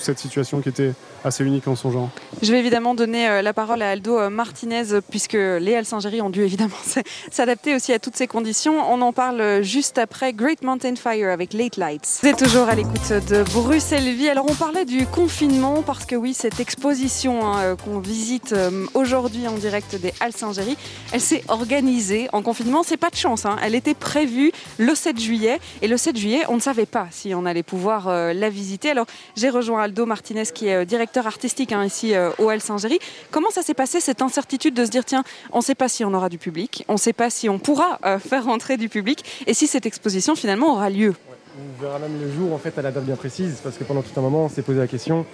[0.00, 0.92] cette situation qui était
[1.24, 2.10] assez unique en son genre.
[2.42, 6.20] Je vais évidemment donner euh, la parole à Aldo euh, Martinez, puisque les Halles Saint-Géry
[6.20, 6.76] ont dû évidemment
[7.30, 8.74] s'adapter aussi à toutes ces conditions.
[8.92, 12.20] On en parle juste après Great Mountain Fire avec Late Lights.
[12.22, 14.28] Vous êtes toujours à l'écoute de Bruxelles Vie.
[14.28, 18.54] Alors on parlait du confinement, parce que oui, cette exposition hein, qu'on visite
[18.94, 20.76] aujourd'hui en direct des Halles Saint-Géry,
[21.12, 22.82] elle s'est organisée en confinement.
[22.82, 23.46] C'est pas de chance.
[23.46, 23.56] Hein.
[23.62, 25.58] Elle était prévue le 7 juillet.
[25.82, 28.90] Et le 7 juillet, on ne savait pas si on allait pouvoir la visiter.
[28.90, 29.06] Alors,
[29.36, 32.98] j'ai rejoint Aldo Martinez, qui est directeur artistique hein, ici au Halles Saint-Géry.
[33.30, 36.04] Comment ça s'est passé, cette incertitude de se dire, tiens, on ne sait pas si
[36.04, 39.24] on aura du public, on ne sait pas si on pourra faire rentrer du public,
[39.46, 41.14] et si cette exposition finalement aura lieu?
[41.56, 44.02] On verra même le jour en fait à la date bien précise parce que pendant
[44.02, 45.24] tout un moment on s'est posé la question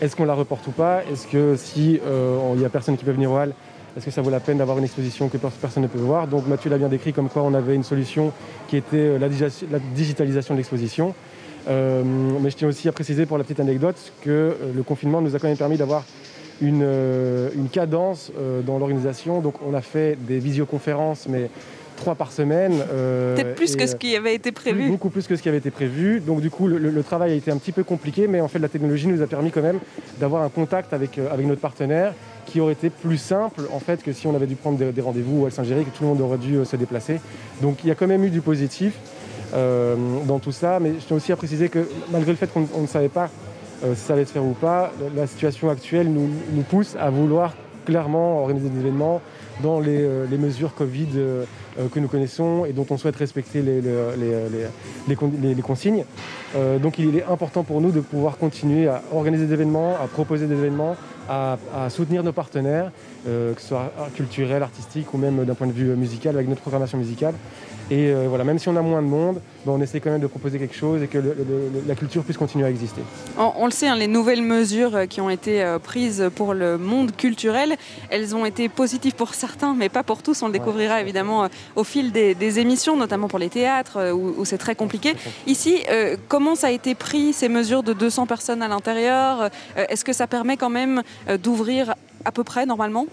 [0.00, 1.02] est-ce qu'on la reporte ou pas?
[1.10, 3.52] Est-ce que si euh, il n'y a personne qui peut venir au hall,
[3.96, 6.26] est-ce que ça vaut la peine d'avoir une exposition que personne ne peut voir?
[6.26, 8.32] Donc Mathieu l'a bien décrit comme quoi on avait une solution
[8.68, 11.14] qui était euh, la, digitalisation de l'exposition.
[11.68, 15.34] Euh, mais je tiens aussi à préciser pour la petite anecdote que le confinement nous
[15.34, 16.04] a quand même permis d'avoir
[16.60, 16.86] une,
[17.72, 18.30] cadence
[18.64, 19.40] dans l'organisation.
[19.40, 21.50] Donc on a fait des visioconférences, mais
[21.96, 22.74] trois par semaine.
[22.92, 24.88] Euh, Peut-être plus que ce euh, qui avait été prévu.
[24.88, 26.20] Beaucoup plus que ce qui avait été prévu.
[26.20, 28.68] Donc du coup, le, travail a été un petit peu compliqué, mais en fait, la
[28.68, 29.80] technologie nous a permis quand même
[30.20, 32.14] d'avoir un contact avec, euh, avec notre partenaire
[32.46, 35.46] qui aurait été plus simple en fait que si on avait dû prendre des, rendez-vous
[35.46, 37.20] à Saint-Géry, que tout le monde aurait dû se déplacer.
[37.60, 38.94] Donc il y a quand même eu du positif
[39.52, 42.86] dans tout ça, mais je tiens aussi à préciser que malgré le fait qu'on ne
[42.86, 43.30] savait pas
[43.94, 47.52] si ça allait se faire ou pas, la, situation actuelle nous, nous pousse à vouloir
[47.84, 49.20] clairement organiser des événements
[49.62, 51.44] dans les, euh, mesures Covid euh,
[51.78, 56.04] euh, que nous connaissons et dont on souhaite respecter les, les, consignes.
[56.80, 60.46] donc il est important pour nous de pouvoir continuer à organiser des événements, à proposer
[60.46, 60.96] des événements,
[61.28, 61.56] à,
[61.88, 62.92] soutenir nos partenaires,
[63.24, 66.98] que ce soit culturel, artistique ou même d'un point de vue musical, avec notre programmation
[66.98, 67.34] musicale.
[67.90, 70.20] Et euh, voilà, même si on a moins de monde, ben, on essaie quand même
[70.20, 71.18] de proposer quelque chose et que
[71.86, 73.00] la culture puisse continuer à exister.
[73.38, 76.78] On, le sait, hein, les nouvelles mesures euh, qui ont été euh, prises pour le
[76.78, 77.76] monde culturel,
[78.10, 80.42] elles ont été positives pour certains, mais pas pour tous.
[80.42, 84.74] On le découvrira évidemment au fil des, émissions, notamment pour les théâtres où, c'est très
[84.74, 85.14] compliqué.
[85.46, 85.82] Ici,
[86.28, 89.50] comment ça a été pris, ces mesures de 200 personnes à l'intérieur?
[89.76, 91.02] Est-ce que ça permet quand même
[91.42, 93.06] d'ouvrir à peu près normalement?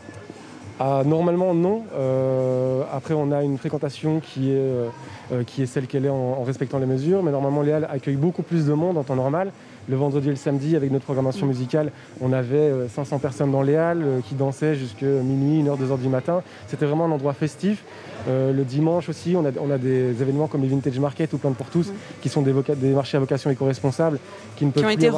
[0.80, 1.84] Ah, normalement, non.
[1.94, 4.90] Euh, après, on a une fréquentation qui est, euh,
[5.32, 7.22] euh, qui est celle qu'elle est en, respectant les mesures.
[7.22, 9.52] Mais normalement, les halles accueillent beaucoup plus de monde en temps normal.
[9.88, 13.76] Le vendredi et le samedi, avec notre programmation musicale, on avait 500 personnes dans les
[13.76, 16.42] halles qui dansaient jusqu'à minuit, 1h, 2h du matin.
[16.68, 17.84] C'était vraiment un endroit festif.
[18.28, 21.52] le dimanche aussi, on a, on a, des événements comme les Vintage Market ou Plein
[21.52, 24.20] pour tous, qui sont des, des, marchés à vocation éco-responsable,
[24.56, 25.10] qui ne peuvent qui ont été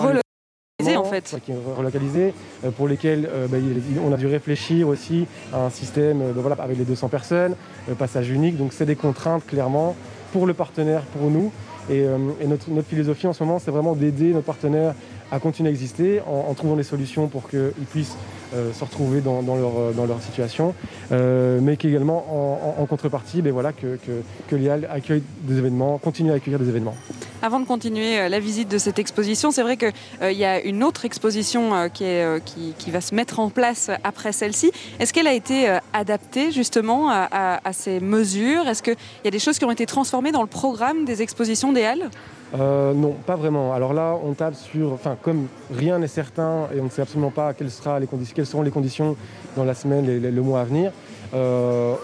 [0.95, 1.35] en fait.
[1.45, 3.57] Qui relocalisés, euh, pour lesquels euh, bah,
[4.05, 7.55] on a dû réfléchir aussi à un système euh, bah, voilà, avec les 200 personnes,
[7.97, 8.57] passage unique.
[8.57, 9.95] Donc c'est des contraintes clairement
[10.31, 11.51] pour le partenaire, pour nous.
[11.89, 12.03] Et,
[12.47, 14.95] notre, philosophie en ce moment, c'est vraiment d'aider nos partenaires
[15.31, 18.17] à continuer à exister en, trouvant des solutions pour qu'ils puissent
[18.51, 20.73] se retrouver dans, leur, dans leur situation,
[21.11, 26.35] mais qu'également en, contrepartie, ben voilà, que, que, que l'IAL accueille des événements, continue à
[26.35, 26.95] accueillir des événements.
[27.41, 29.91] Avant de continuer euh, la visite de cette exposition, c'est vrai qu'il
[30.21, 34.71] euh, y a une autre exposition euh, qui, va se mettre en place après celle-ci.
[34.99, 38.67] Est-ce qu'elle a été adaptée justement à, ces mesures?
[38.67, 41.73] Est-ce qu'il y a des choses qui ont été transformées dans le programme des expositions
[41.73, 42.09] des Halles?
[42.53, 43.73] Non, pas vraiment.
[43.73, 47.31] Alors là, on tape sur, enfin, comme rien n'est certain et on ne sait absolument
[47.31, 49.15] pas quelles, seront les conditions
[49.57, 50.91] dans la semaine et le mois à venir,
[51.33, 51.95] on,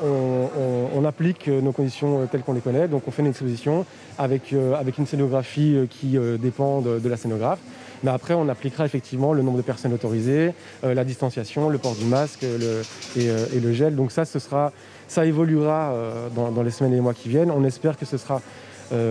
[0.93, 2.87] on, applique nos conditions telles qu'on les connaît.
[2.87, 3.85] Donc on fait une exposition
[4.17, 7.59] avec, euh, avec une scénographie euh, qui euh, dépend de, la scénographe.
[8.03, 12.05] Mais après, on appliquera effectivement le nombre de personnes autorisées, la distanciation, le port du
[12.05, 13.95] masque et, le gel.
[13.95, 15.93] Donc ça, ça évoluera
[16.35, 17.51] dans, les semaines et les mois qui viennent.
[17.51, 18.41] On espère que ce sera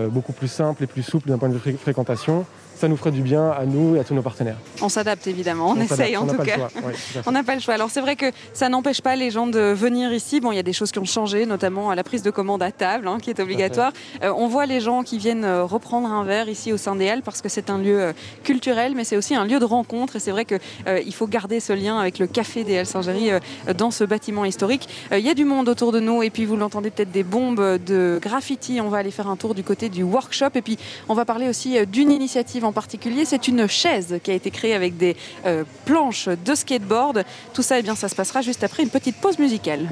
[0.09, 2.45] beaucoup plus simple et plus souple d'un point de vue fréquentation
[2.81, 4.57] ça nous ferait du bien à nous et à tous nos partenaires.
[4.81, 6.67] On s'adapte évidemment, on, essaye en tout cas.
[7.27, 7.75] on n'a pas le choix.
[7.75, 10.39] Alors c'est vrai que ça n'empêche pas les gens de venir ici.
[10.39, 12.71] Bon, il y a des choses qui ont changé, notamment la prise de commande à
[12.71, 13.91] table, hein, qui est obligatoire.
[14.23, 17.07] Euh, on voit les gens qui viennent euh, reprendre un verre ici au sein des
[17.07, 18.13] Halles parce que c'est un lieu euh,
[18.43, 20.15] culturel, mais c'est aussi un lieu de rencontre.
[20.15, 23.29] Et c'est vrai qu'il faut garder ce lien avec le café des Halles Saint-Géry
[23.77, 24.89] dans ce bâtiment historique.
[25.11, 27.77] Il y a du monde autour de nous et puis vous l'entendez peut-être des bombes
[27.85, 28.81] de graffiti.
[28.81, 30.79] On va aller faire un tour du côté du workshop et puis
[31.09, 33.25] on va parler aussi d'une initiative en particulier.
[33.25, 35.15] C'est une chaise qui a été créée avec des
[35.45, 37.23] euh, planches de skateboard.
[37.53, 39.89] Tout ça, eh bien, ça se passera juste après une petite pause musicale.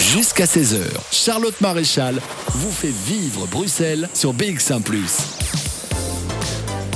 [0.00, 0.80] Jusqu'à 16h,
[1.12, 4.82] Charlotte Maréchal vous fait vivre Bruxelles sur BX1⁇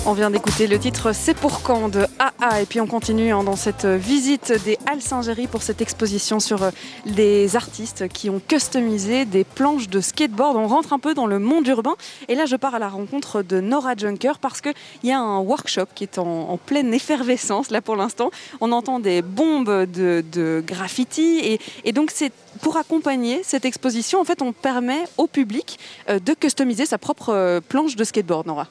[0.09, 3.45] on vient d'écouter le titre C'est pour quand de AA et puis on continue hein,
[3.45, 6.71] dans cette visite des Halles Saint-Géry pour cette exposition sur euh,
[7.05, 10.57] les artistes qui ont customisé des planches de skateboard.
[10.57, 11.95] On rentre un peu dans le monde urbain
[12.29, 14.73] et là je pars à la rencontre de Nora Junker parce qu'il
[15.05, 18.31] y a un workshop qui est en, pleine effervescence là pour l'instant.
[18.63, 22.33] On entend des bombes de, graffiti et, donc c'est
[22.63, 25.79] pour accompagner cette exposition, en fait, on permet au public
[26.09, 28.69] euh, de customiser sa propre euh, planche de skateboard, Nora.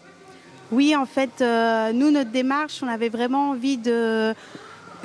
[0.71, 4.33] Oui, en fait, euh, nous, notre démarche, on avait vraiment envie de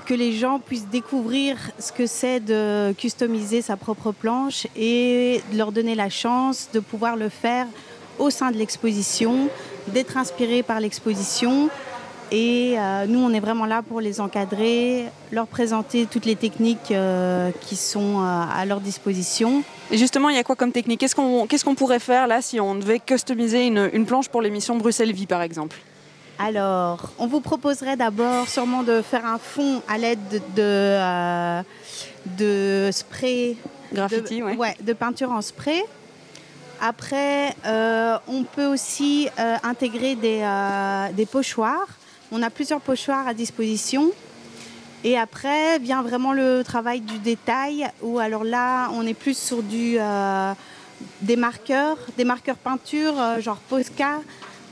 [0.07, 5.59] que les gens puissent découvrir ce que c'est de customiser sa propre planche et de
[5.59, 7.67] leur donner la chance de pouvoir le faire
[8.19, 9.49] au sein de l'exposition,
[9.89, 11.71] d'être inspiré par l'exposition.
[12.35, 16.91] Et euh, nous, on est vraiment là pour les encadrer, leur présenter toutes les techniques
[16.91, 19.63] euh, qui sont euh, à leur disposition.
[19.91, 21.01] Et justement, il y a quoi comme technique?
[21.01, 24.41] Qu'est-ce qu'on qu'est-ce qu'on pourrait faire là si on devait customiser une, une planche pour
[24.41, 25.77] l'émission Bruxelles-Vie, par exemple?
[26.39, 31.63] Alors, on vous proposerait d'abord sûrement de faire un fond à l'aide de, de,
[32.39, 33.59] de spray,
[33.93, 34.57] Graffiti, de, ouais.
[34.57, 35.83] ouais, de peinture en spray.
[36.81, 37.55] Après,
[38.27, 39.29] on peut aussi
[39.63, 40.43] intégrer des,
[41.15, 41.87] des pochoirs.
[42.35, 44.11] On a plusieurs pochoirs à disposition.
[45.05, 49.59] Et après vient vraiment le travail du détail, où alors là, on est plus sur
[49.59, 50.53] euh,
[51.21, 54.23] des marqueurs, des marqueurs peinture, euh, genre Posca.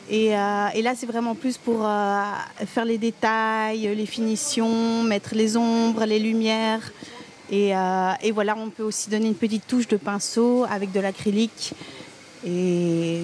[0.09, 1.87] Et, euh, et là, c'est vraiment plus pour
[2.67, 6.91] faire les détails, les finitions, mettre les ombres, les lumières.
[7.53, 7.75] Et
[8.33, 11.75] voilà, on peut aussi donner une petite touche de pinceau avec de l'acrylique.
[12.47, 13.21] Et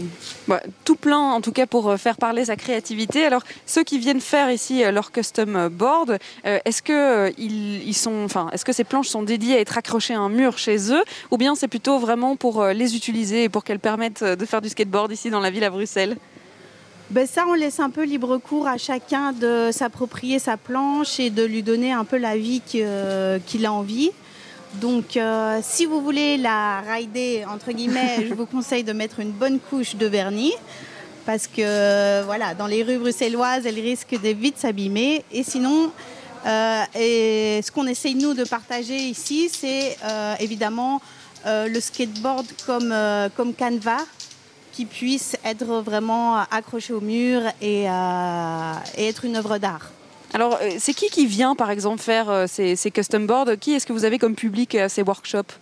[0.47, 3.25] Bah, tout plein, en tout cas, pour euh, faire parler sa créativité.
[3.25, 7.31] Alors, ceux qui viennent faire ici euh, leur custom euh, board, euh, est-ce que euh,
[7.39, 10.29] ils, ils sont, enfin, est-ce que ces planches sont dédiées à être accrochées à un
[10.29, 13.79] mur chez eux, ou bien c'est plutôt vraiment pour euh, les utiliser et pour qu'elles
[13.81, 16.17] permettent de faire du skateboard ici dans la ville à Bruxelles?
[17.09, 21.31] Ben ça, on laisse un peu libre cours à chacun de s'approprier sa planche et
[21.31, 24.11] de lui donner un peu la vie qu'il a envie.
[24.75, 29.33] Donc, euh, si vous voulez la rider, entre guillemets, je vous conseille de mettre une
[29.33, 30.55] bonne couche de vernis.
[31.25, 35.25] Parce que, voilà, dans les rues bruxelloises, elle risque de vite s'abîmer.
[35.33, 35.91] Et sinon,
[36.47, 41.01] euh, et ce qu'on essaye, nous, de partager ici, c'est euh, évidemment
[41.47, 44.05] euh, le skateboard comme, euh, comme canevas
[44.73, 49.91] qui puisse être vraiment accroché au mur et, euh, et être une œuvre d'art.
[50.37, 53.57] Alors, euh, c'est qui qui vient, par exemple, faire euh, ces, custom boards?
[53.59, 55.55] Qui est-ce que vous avez comme public à ces workshops?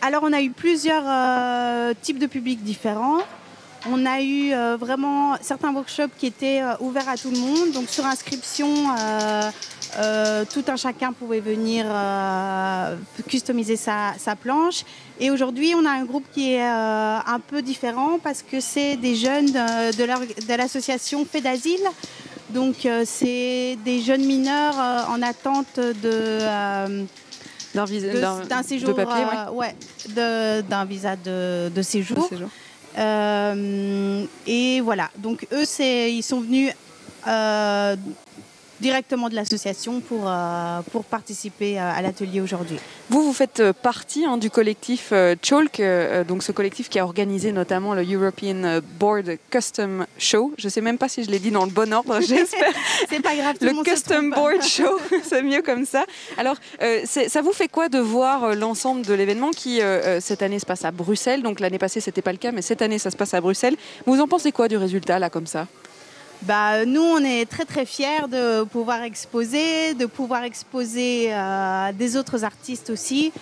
[0.00, 3.20] Alors, on a eu plusieurs euh, types de publics différents.
[3.88, 7.70] On a eu vraiment certains workshops qui étaient ouverts à tout le monde.
[7.70, 8.88] Donc, sur inscription,
[9.98, 12.96] euh, tout un chacun pouvait venir euh,
[13.28, 14.84] customiser sa, sa planche.
[15.20, 18.96] Et aujourd'hui, on a un groupe qui est euh, un peu différent parce que c'est
[18.96, 21.80] des jeunes de, l'association Fait d'Asile.
[22.50, 24.76] Donc, c'est des jeunes mineurs
[25.10, 26.38] en attente de.
[27.74, 29.74] D'un visa- de- séjour, papier, ouais.
[30.14, 32.26] d'un visa de, de De séjour.
[32.28, 32.48] séjour.
[32.98, 36.72] Euh, et voilà, donc eux, c'est, ils sont venus
[37.26, 37.96] euh,
[38.80, 42.78] directement de l'association pour, euh, pour participer à, à l'atelier aujourd'hui.
[43.08, 46.98] Vous, vous faites euh, partie hein, du collectif euh, Chalk, euh, donc ce collectif qui
[46.98, 50.52] a organisé notamment le European euh, Board Custom Show.
[50.58, 52.72] Je ne sais même pas si je l'ai dit dans le bon ordre, j'espère.
[53.08, 54.30] C'est pas grave, tout le, le Custom.
[54.30, 56.04] Board Show, c'est mieux comme ça.
[56.36, 60.20] Alors, euh, ça vous fait quoi de voir euh, l'ensemble de l'événement qui, euh, euh,
[60.20, 61.42] cette année, se passe à Bruxelles?
[61.42, 63.76] Donc l'année passée, c'était pas le cas, mais cette année, ça se passe à Bruxelles.
[64.06, 65.66] Vous en pensez quoi du résultat, là, comme ça?
[66.46, 72.16] Bah, nous, on est très très fiers de pouvoir exposer, de pouvoir exposer euh, des
[72.16, 73.32] autres artistes aussi.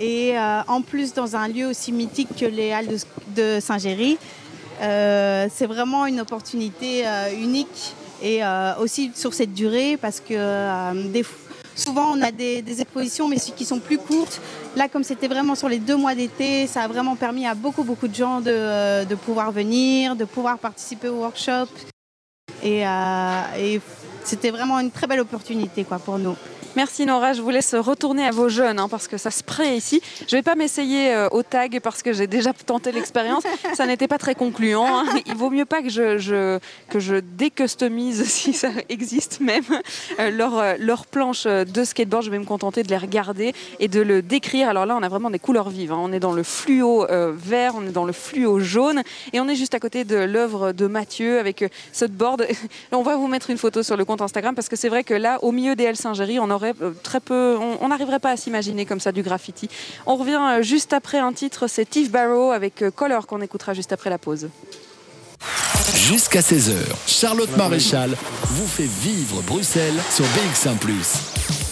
[0.00, 2.96] Et euh, en plus, dans un lieu aussi mythique que les Halles
[3.36, 4.16] de, Saint-Géry,
[4.80, 10.32] euh, c'est vraiment une opportunité euh, unique et euh, aussi sur cette durée parce que
[10.32, 11.26] euh, des
[11.74, 14.40] souvent on a des, des expositions mais qui sont plus courtes.
[14.74, 17.84] Là, comme c'était vraiment sur les deux mois d'été, ça a vraiment permis à beaucoup
[17.84, 21.66] beaucoup de gens de, de pouvoir venir, de pouvoir participer au workshop.
[22.62, 23.80] Et, euh, et
[24.24, 26.36] c'était vraiment une très belle opportunité quoi, pour nous.
[26.78, 29.76] Merci Nora, je vous laisse retourner à vos jeunes hein, parce que ça se prête
[29.76, 30.00] ici.
[30.28, 33.42] Je ne vais pas m'essayer euh, au tag parce que j'ai déjà tenté l'expérience.
[33.74, 34.86] Ça n'était pas très concluant.
[34.86, 35.04] hein.
[35.26, 39.64] Il vaut mieux pas que je, je- que je décustomise, si ça existe même,
[40.20, 42.22] euh, leur, euh, leur planche de skateboard.
[42.24, 44.68] Je vais me contenter de les regarder et de le décrire.
[44.68, 45.90] Alors là, on a vraiment des couleurs vives.
[45.90, 45.98] hein.
[46.00, 47.04] On est dans le fluo
[47.34, 49.02] vert, on est dans le fluo jaune
[49.32, 52.46] et on est juste à côté de l'œuvre de Mathieu avec cette board.
[52.92, 55.14] On va vous mettre une photo sur le compte Instagram parce que c'est vrai que
[55.14, 58.36] là, au milieu des L Saint-Géry, on aurait euh, très peu, on n'arriverait pas à
[58.36, 59.68] s'imaginer comme ça du graffiti.
[60.06, 63.74] On revient euh, juste après un titre, c'est Tiff Barrow avec euh, Color qu'on écoutera
[63.74, 64.48] juste après la pause.
[65.94, 66.74] Jusqu'à 16h,
[67.06, 68.10] Charlotte Maréchal
[68.42, 70.78] vous fait vivre Bruxelles sur BX1⁇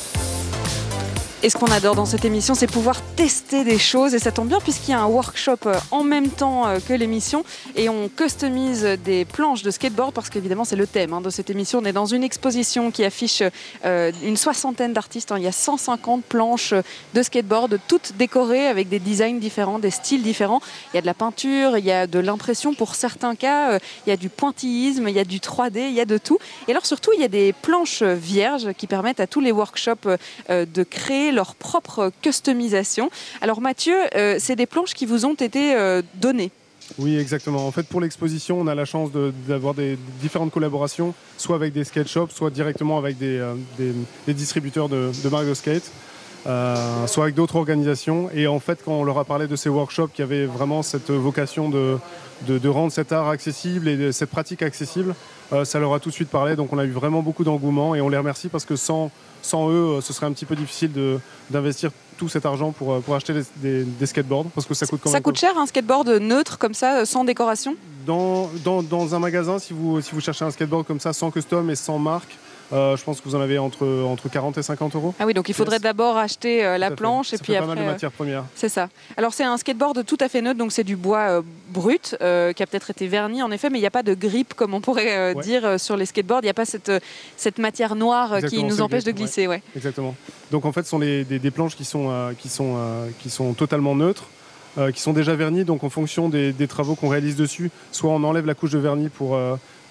[1.46, 4.16] Et ce qu'on adore dans cette émission, c'est pouvoir tester des choses.
[4.16, 6.92] Et ça tombe bien puisqu'il y a un workshop euh, en même temps euh, que
[6.92, 7.44] l'émission.
[7.76, 11.48] Et on customise des planches de skateboard parce qu'évidemment, c'est le thème hein, de cette
[11.48, 11.78] émission.
[11.80, 13.44] On est dans une exposition qui affiche
[13.84, 15.30] euh, une soixantaine d'artistes.
[15.30, 15.36] Hein.
[15.38, 16.74] Il y a 150 planches
[17.14, 20.60] de skateboard, toutes décorées avec des designs différents, des styles différents.
[20.92, 24.10] Il y a de la peinture, il y a de l'impression pour certains cas, il
[24.10, 26.40] y a du pointillisme, il y a du 3D, il y a de tout.
[26.66, 30.08] Et alors surtout, il y a des planches vierges qui permettent à tous les workshops
[30.48, 33.10] de créer leur propre customisation.
[33.40, 36.50] Alors Mathieu, euh, c'est des planches qui vous ont été euh, données.
[36.98, 37.66] Oui, exactement.
[37.66, 39.10] En fait, pour l'exposition, on a la chance
[39.48, 43.54] d'avoir des différentes collaborations, soit avec des skate shops, soit directement avec des, euh,
[44.28, 45.90] distributeurs de, de de skate.
[47.06, 48.30] soit avec d'autres organisations.
[48.32, 51.10] Et en fait, quand on leur a parlé de ces workshops qui avaient vraiment cette
[51.10, 51.98] vocation de,
[52.42, 55.14] de, rendre cet art accessible et cette pratique accessible,
[55.64, 56.56] ça leur a tout de suite parlé.
[56.56, 59.10] Donc on a eu vraiment beaucoup d'engouement et on les remercie parce que sans,
[59.42, 60.90] sans eux, ce serait un petit peu difficile
[61.50, 65.10] d'investir tout cet argent pour, euh, pour acheter des, skateboards parce que ça coûte quand
[65.10, 67.76] Ça coûte cher un skateboard neutre comme ça, sans décoration?
[68.06, 71.30] Dans, dans, dans, un magasin, si vous, si vous cherchez un skateboard comme ça, sans
[71.30, 72.36] custom et sans marque,
[72.72, 75.14] euh, je pense que vous en avez entre, entre 40 et 50 euros.
[75.20, 77.68] Ah oui, donc il faudrait d'abord acheter euh, la planche et puis fait après.
[77.68, 78.44] Pas mal de matières premières.
[78.54, 78.88] C'est ça.
[79.16, 82.66] Alors c'est un skateboard tout à fait neutre, donc c'est du bois brut qui a
[82.66, 85.34] peut-être été verni en effet, mais il n'y a pas de grippe comme on pourrait
[85.36, 86.40] dire sur les skateboards.
[86.42, 86.92] Il n'y a pas cette,
[87.36, 89.46] cette matière noire qui nous empêche de glisser.
[89.46, 89.62] Ouais.
[89.76, 90.14] Exactement.
[90.50, 92.76] Donc en fait, ce sont des, des, planches qui sont, qui, sont,
[93.20, 94.24] qui sont totalement neutres.
[94.92, 98.22] qui sont déjà vernis, donc en fonction des, des travaux qu'on réalise dessus, soit on
[98.24, 99.38] enlève la couche de vernis pour,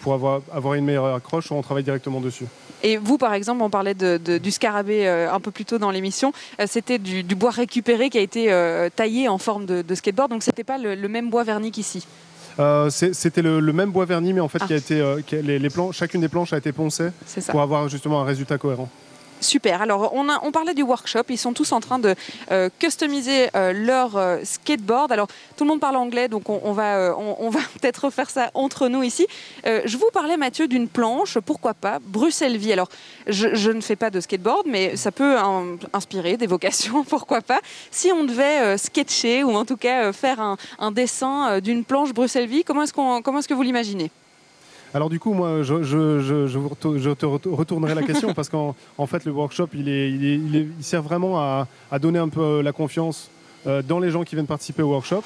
[0.02, 2.46] pour avoir, avoir une meilleure accroche, soit on travaille directement dessus.
[2.84, 5.92] Et vous, par exemple, on parlait de, du scarabée euh, un peu plus tôt dans
[5.92, 6.34] l'émission.
[6.60, 10.44] Euh, c'était du, bois récupéré qui a été euh, taillé en forme de, skateboard, donc
[10.44, 12.06] c'était pas le, même bois verni qu'ici.
[12.90, 15.20] c'était le, même bois verni, mais en fait, qui a ah.
[15.20, 17.10] été, les, les chacune des planches a été poncée
[17.50, 18.90] pour avoir justement un résultat cohérent.
[19.42, 19.82] Super.
[19.82, 21.24] Alors, on, parlait du workshop.
[21.30, 22.16] Ils sont tous en train de
[22.52, 25.12] euh, customiser euh, leur euh, skateboard.
[25.12, 25.28] Alors,
[25.58, 27.10] tout le monde parle anglais, donc on, va,
[27.80, 29.28] peut-être faire ça entre nous ici.
[29.64, 32.74] je vous parlais, Mathieu, d'une planche, pourquoi pas, Bruxelles Vie.
[32.74, 32.90] Alors,
[33.28, 35.36] je, ne fais pas de skateboard, mais ça peut
[35.94, 37.60] inspirer des vocations, pourquoi pas?
[37.92, 42.48] Si on devait sketcher ou en tout cas faire un, un dessin d'une planche Bruxelles
[42.48, 44.12] Vie, comment est-ce qu'on, comment est-ce que vous l'imaginez?
[44.96, 48.74] Alors du coup, moi, je, je, te retournerai la question parce qu'en
[49.08, 51.68] fait, le workshop, il, est, il, sert vraiment à,
[52.00, 53.30] donner un peu euh, la confiance
[53.68, 55.22] euh, dans les gens qui viennent participer au workshop.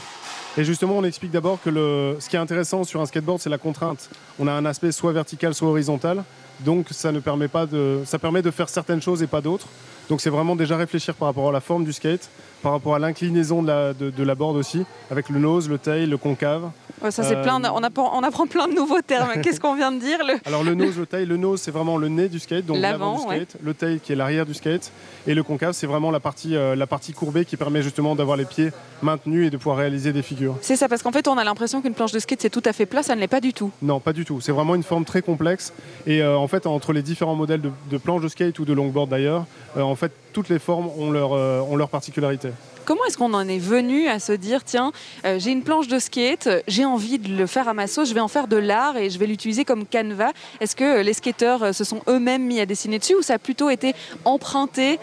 [0.57, 3.51] Et justement, on explique d'abord que le, ce qui est intéressant sur un skateboard, c'est
[3.51, 4.09] la contrainte.
[4.39, 6.23] On a un aspect soit vertical, soit horizontal.
[6.61, 9.67] Donc ça ne permet pas de, ça permet de faire certaines choses et pas d'autres.
[10.09, 12.27] Donc c'est vraiment déjà réfléchir par rapport à la forme du skate,
[12.61, 16.05] par rapport à l'inclinaison de la, de, la board aussi, avec le nose, le tail,
[16.05, 16.69] le concave.
[17.09, 19.29] ça c'est plein, on, apprend, on apprend plein de nouveaux termes.
[19.41, 20.35] Qu'est-ce qu'on vient de dire le...
[20.45, 23.15] Alors le nose, le tail, le nose c'est vraiment le nez du skate, donc l'avant
[23.15, 24.91] du skate, le tail qui est l'arrière du skate,
[25.27, 28.37] et le concave c'est vraiment la partie, euh, la partie courbée qui permet justement d'avoir
[28.37, 30.57] les pieds maintenus et de pouvoir réaliser des figures.
[30.61, 32.73] C'est ça, parce qu'en fait on a l'impression qu'une planche de skate c'est tout à
[32.73, 33.71] fait plat, ça ne l'est pas du tout.
[33.81, 34.41] Non, pas du tout.
[34.41, 35.73] C'est vraiment une forme très complexe,
[36.05, 38.73] et euh, en fait entre les différents modèles de, de planches de skate ou de
[38.73, 39.45] longboard d'ailleurs,
[39.77, 42.49] euh, en fait toutes les formes ont leur, ont leur particularité.
[42.89, 44.91] Comment est-ce qu'on en est venu à se dire, tiens,
[45.23, 48.15] euh, j'ai une planche de skate, j'ai envie de le faire à ma sauce, je
[48.15, 51.13] vais en faire de l'art et je vais l'utiliser comme canevas Est-ce que euh, les
[51.13, 53.93] skateurs euh, se sont eux-mêmes mis à dessiner dessus ou ça a plutôt été
[54.25, 54.97] emprunté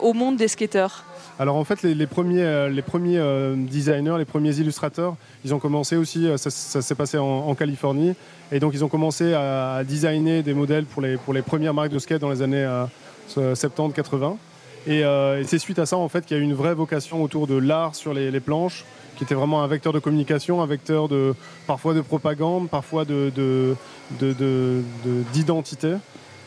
[0.00, 1.04] au monde des skateurs?
[1.38, 3.20] Alors en fait, les, premiers, les premiers
[3.54, 5.14] designers, les premiers illustrateurs,
[5.44, 8.14] ils ont commencé aussi, ça, s'est passé en, Californie,
[8.50, 11.90] et donc ils ont commencé à, designer des modèles pour les, pour les premières marques
[11.90, 12.66] de skate dans les années
[13.36, 14.36] 70-80.
[14.88, 17.22] Euh, et, c'est suite à ça en fait qu'il y a eu une vraie vocation
[17.22, 18.84] autour de l'art sur les, planches,
[19.16, 21.34] qui était vraiment un vecteur de communication, un vecteur de
[21.66, 23.04] parfois de propagande, parfois
[25.32, 25.94] d'identité.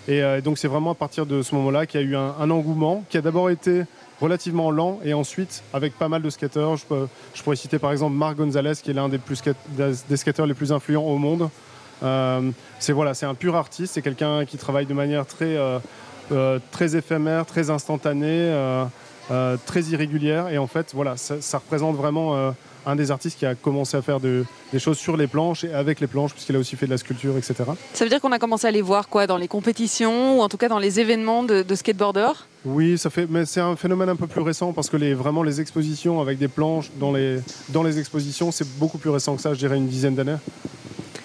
[0.08, 2.50] et euh, donc c'est vraiment à partir de ce moment-là qu'il y a eu un,
[2.50, 3.84] engouement qui a d'abord été
[4.22, 6.78] relativement lent et ensuite avec pas mal de skateurs.
[6.78, 9.42] Je, pourrais citer par exemple Marc Gonzalez qui est l'un des, plus,
[10.16, 11.50] skateurs les plus influents au monde.
[12.02, 15.58] Euh, c'est voilà, c'est un pur artiste, c'est quelqu'un qui travaille de manière très
[16.72, 18.86] très éphémère, très instantanée, euh,
[19.32, 20.50] euh, très irrégulière.
[20.50, 22.54] Et en fait, voilà, ça, représente vraiment
[22.86, 24.46] un des artistes qui a commencé à faire des
[24.80, 27.38] choses sur les planches et avec les planches, puisqu'il a aussi fait de la sculpture,
[27.38, 27.56] etc.
[27.94, 30.50] Ça veut dire qu'on a commencé à les voir quoi dans les compétitions ou en
[30.50, 32.48] tout cas dans les événements de, skateboarders?
[32.66, 35.44] Oui, ça fait, mais c'est un phénomène un peu plus récent parce que les, vraiment
[35.44, 39.42] les expositions avec des planches dans les, dans les expositions, c'est beaucoup plus récent que
[39.42, 40.38] ça, je dirais une dizaine d'années.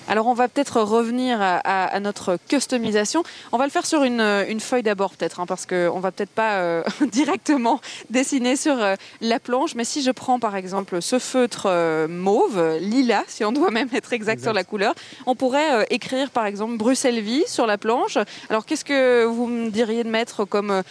[0.08, 3.22] Alors on va peut-être revenir à, à- à notre customisation.
[3.52, 6.10] On va le faire sur une, euh, une feuille d'abord peut-être, hein, parce qu'on va
[6.12, 6.82] peut-être pas euh,
[7.12, 7.80] directement
[8.10, 9.74] dessiner sur euh, la planche.
[9.74, 13.88] Mais si je prends par exemple ce feutre euh, mauve, lilas, si on doit même
[13.94, 14.94] être exact, sur la couleur,
[15.26, 18.18] on pourrait écrire par exemple Bruxelles Vie sur la planche.
[18.50, 20.82] Alors qu'est-ce que vous me diriez de mettre comme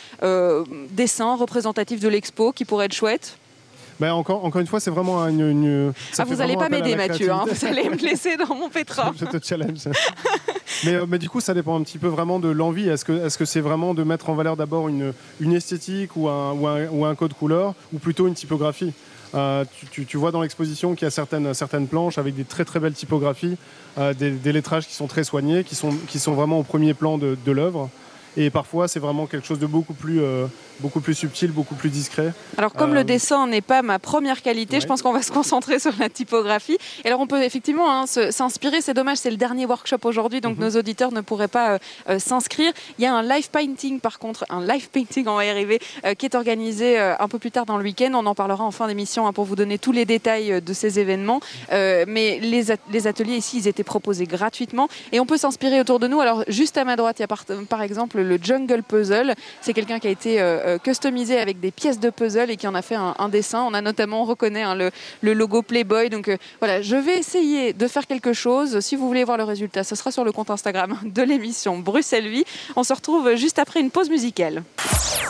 [0.91, 3.37] dessin représentatif de l'expo qui pourrait être chouette?
[3.99, 5.93] Ben, encore, encore une fois, c'est vraiment une.
[6.17, 7.45] Ah, vous n'allez pas m'aider Mathieu, hein.
[7.49, 9.13] vous allez me laisser dans mon pétrin.
[9.19, 9.87] je te challenge.
[10.83, 12.89] mais, euh, mais du coup, ça dépend un petit peu vraiment de l'envie.
[12.89, 16.27] Est-ce que est-ce que c'est vraiment de mettre en valeur d'abord une, une esthétique ou
[16.27, 18.93] un, ou, un, ou un code couleur ou plutôt une typographie?
[19.35, 22.43] Euh, tu, tu- tu vois dans l'exposition qu'il y a certaines, certaines planches avec des
[22.43, 23.57] très très belles typographies,
[23.97, 26.93] euh, des, des lettrages qui sont très soignés, qui sont, qui sont vraiment au premier
[26.93, 27.89] plan de, de l'œuvre.
[28.37, 30.45] Et parfois, c'est vraiment quelque chose de beaucoup plus, euh,
[30.79, 32.33] beaucoup plus subtil, beaucoup plus discret.
[32.57, 35.31] Alors comme Euh, le dessin n'est pas ma première qualité, je pense qu'on va se
[35.31, 36.77] concentrer sur la typographie.
[37.03, 40.57] Et alors on peut effectivement hein, s'inspirer, c'est dommage, c'est le dernier workshop aujourd'hui, donc
[40.57, 40.63] Mhm.
[40.65, 41.77] nos auditeurs ne pourraient pas euh,
[42.09, 42.73] euh, s'inscrire.
[42.97, 45.79] Il y a un live painting par contre, un live painting, on va y arriver,
[46.05, 48.11] euh, qui est organisé euh, un peu plus tard dans le week-end.
[48.13, 50.73] On en parlera en fin d'émission hein, pour vous donner tous les détails euh, de
[50.73, 51.39] ces événements.
[51.71, 55.79] Euh, mais les, at- les ateliers ici, ils étaient proposés gratuitement et on peut s'inspirer
[55.79, 56.19] autour de nous.
[56.19, 59.33] Alors juste à ma droite, il y a par, par exemple le Jungle Puzzle.
[59.61, 62.67] C'est quelqu'un qui a été euh, euh, customisé avec des pièces de puzzle et qui
[62.67, 63.63] en a fait un, un dessin.
[63.67, 64.91] On a notamment, on reconnaît hein, le,
[65.21, 66.09] le logo Playboy.
[66.09, 68.79] Donc euh, voilà, je vais essayer de faire quelque chose.
[68.79, 72.27] Si vous voulez voir le résultat, ce sera sur le compte Instagram de l'émission Bruxelles
[72.27, 72.45] Vie.
[72.75, 74.63] On se retrouve juste après une pause musicale.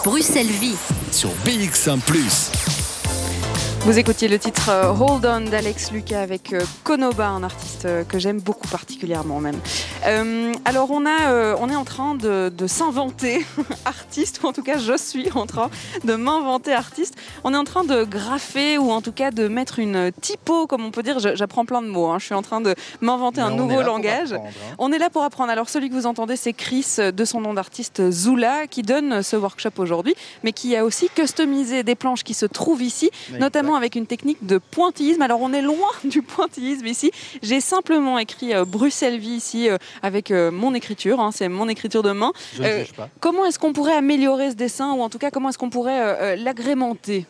[0.04, 0.76] Bruxelles Vie.
[1.12, 2.00] Sur BX1⁇
[3.86, 8.06] Vous écoutiez le titre euh, Hold On d'Alex Lucas avec euh, Konoba, un artiste euh,
[8.06, 9.60] que j'aime beaucoup particulièrement même.
[10.08, 13.46] Euh, alors on, a, euh, on est en train de, de s'inventer
[13.86, 15.70] artiste, ou en tout cas je suis en train
[16.06, 17.16] de m'inventer artiste.
[17.44, 20.86] On est en train de graffer ou en tout cas de mettre une typo, comme
[20.86, 21.20] on peut dire.
[21.20, 22.08] J'apprends plein de mots.
[22.08, 22.20] hein.
[22.20, 24.32] Je suis en train de m'inventer un nouveau langage.
[24.32, 24.40] hein.
[24.78, 25.52] On est là pour apprendre.
[25.52, 29.36] Alors celui que vous entendez, c'est Chris de son nom d'artiste Zula qui donne ce
[29.36, 30.16] workshop aujourd'hui,
[30.46, 34.46] mais qui a aussi customisé des planches qui se trouvent ici, notamment avec une technique
[34.46, 35.22] de pointillisme.
[35.22, 37.12] Alors on est loin du pointillisme ici.
[37.42, 41.20] J'ai simplement écrit euh, Bruxelles Vie ici euh, avec euh, mon écriture.
[41.20, 41.32] hein.
[41.34, 42.32] c'est mon écriture de main.
[42.56, 43.10] Je ne juge pas.
[43.20, 46.36] Comment est-ce qu'on pourrait améliorer ce dessin ou en tout cas comment est-ce qu'on pourrait
[46.38, 47.26] l'agrémenter?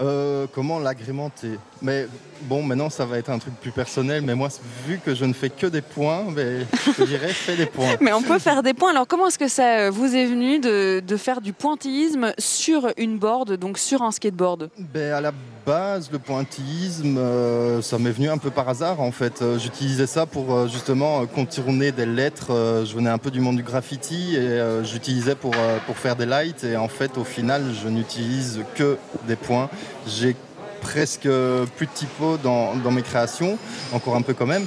[0.00, 1.52] Euh, comment l'agrémenter?
[1.80, 2.08] Mais
[2.42, 4.48] bon, maintenant ça va être un truc plus personnel, mais moi,
[4.88, 7.94] vu que je ne fais que des points, je dirais fais des points.
[8.00, 8.90] Mais on peut faire des points.
[8.90, 13.18] Alors comment est-ce que ça vous est venu de, de faire du pointillisme sur une
[13.18, 14.68] board, donc sur un skateboard?
[14.78, 15.32] Ben, à la
[15.66, 19.40] le pointillisme, euh, ça m'est venu un peu par hasard en fait.
[19.40, 22.84] Euh, J'utilisais ça pour euh, justement contourner des lettres.
[22.86, 25.54] Je venais un peu du monde du graffiti et j'utilisais pour,
[25.86, 26.64] pour faire des lights.
[26.64, 29.68] Et en fait, au final, je n'utilise que des points.
[30.06, 30.36] J'ai
[30.80, 31.28] presque
[31.76, 33.58] plus de typo dans, dans mes créations,
[33.92, 34.66] encore un peu quand même.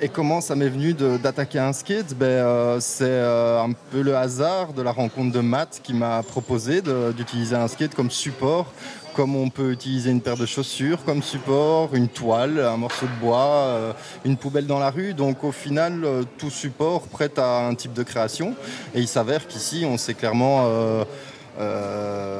[0.00, 2.14] Et comment ça m'est venu d'attaquer un skate?
[2.14, 6.82] Ben, C'est un peu le hasard de la rencontre de Matt qui m'a proposé
[7.16, 8.72] d'utiliser un skate comme support,
[9.14, 13.20] comme on peut utiliser une paire de chaussures comme support, une toile, un morceau de
[13.20, 13.92] bois, euh,
[14.24, 15.14] une poubelle dans la rue.
[15.14, 18.54] Donc au final, euh, tout support prête à un type de création.
[18.94, 20.64] Et il s'avère qu'ici, on s'est clairement...
[20.66, 21.04] euh,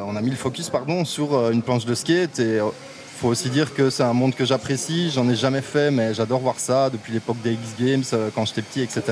[0.07, 2.41] on a mis le focus pardon, sur une planche de skate
[3.21, 5.11] faut aussi dire que c'est un monde que j'apprécie.
[5.11, 8.47] J'en ai jamais fait, mais j'adore voir ça depuis l'époque des X Games, euh, quand
[8.47, 9.03] j'étais petit, etc.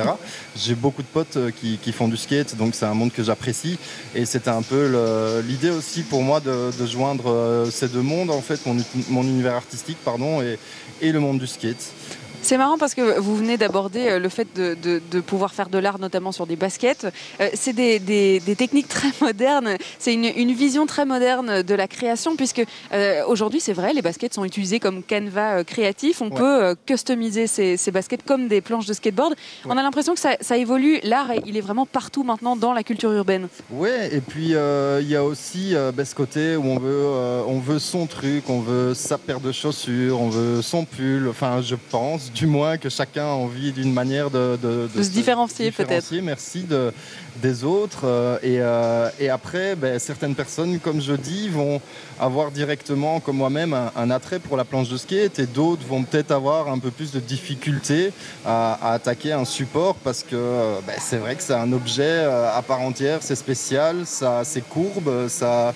[0.57, 3.79] J'ai beaucoup de potes euh, qui, font du skate, donc c'est un monde que j'apprécie.
[4.15, 8.41] Et c'était un peu l'idée aussi pour moi de, joindre euh, ces deux mondes, en
[8.41, 11.93] fait, mon, univers artistique, pardon, et le monde du skate.
[12.41, 15.69] C'est marrant parce que vous venez d'aborder euh, le fait de, de- de pouvoir faire
[15.69, 17.07] de l'art, notamment sur des baskets.
[17.41, 19.77] Euh, C'est des, des- des techniques très modernes.
[19.99, 22.63] C'est une, une vision très moderne de la création, puisque
[22.93, 26.23] euh, aujourd'hui, c'est vrai, les baskets sont utilisées comme canevas créatif.
[26.23, 26.37] On Ouais.
[26.39, 29.35] peut customiser ces, ces baskets comme des planches de skateboard.
[29.65, 31.01] On a l'impression que ça, ça évolue.
[31.03, 33.49] L'art, il est vraiment partout maintenant dans la culture urbaine.
[33.71, 37.07] Ouais, et puis euh, il y a aussi euh, ben, ce côté où on veut,
[37.49, 41.29] on veut son truc, on veut sa paire de chaussures, on veut son pull.
[41.29, 45.11] Enfin, je pense du moins que chacun a envie d'une manière de, de, De se
[45.11, 46.93] différencier, différencier, Merci de,
[47.41, 48.03] des autres.
[48.05, 51.81] euh, et, euh, et après, ben, certaines personnes, comme je dis, vont
[52.21, 56.31] avoir directement, comme moi-même, un, attrait pour la planche de skate, et d'autres vont peut-être
[56.31, 58.13] avoir un peu plus de difficulté
[58.45, 62.63] à, attaquer un support parce que euh, ben, c'est vrai que c'est un objet à
[62.67, 65.75] part entière, c'est spécial, ça a ses courbes, ça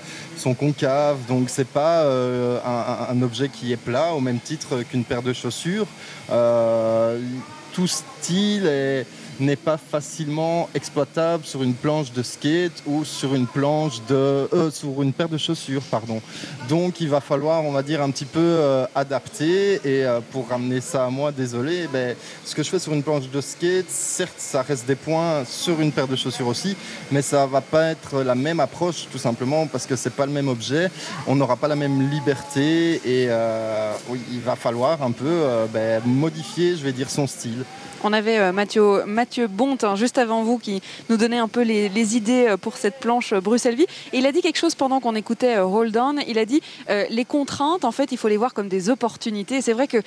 [0.58, 5.32] concave, donc c'est pas un, objet qui est plat au même titre qu'une paire de
[5.32, 5.86] chaussures.
[7.72, 9.06] Tout style est,
[9.40, 14.70] n'est pas facilement exploitable sur une planche de skate ou sur une planche de euh,
[14.70, 16.20] sur une paire de chaussures pardon.
[16.68, 20.48] Donc il va falloir on va dire un petit peu euh, adapter et euh, pour
[20.48, 22.14] ramener ça à moi désolé ben,
[22.44, 25.80] ce que je fais sur une planche de skate certes ça reste des points sur
[25.80, 26.76] une paire de chaussures aussi
[27.10, 30.32] mais ça va pas être la même approche tout simplement parce que c'est pas le
[30.32, 30.90] même objet
[31.26, 33.28] on n'aura pas la même liberté et
[34.08, 37.64] oui, il va falloir un peu ben, modifier je vais dire son style.
[38.04, 39.48] On avait euh, Mathieu, Mathieu
[39.82, 43.32] hein, juste avant vous, qui nous donnait un peu les, idées euh, pour cette planche
[43.32, 43.86] euh, Bruxelles-Vie.
[44.12, 45.98] Et il a dit quelque chose pendant qu'on écoutait Hold.
[46.26, 49.60] Il a dit les contraintes, en fait, il faut les voir comme des opportunités.
[49.60, 49.98] C'est vrai que,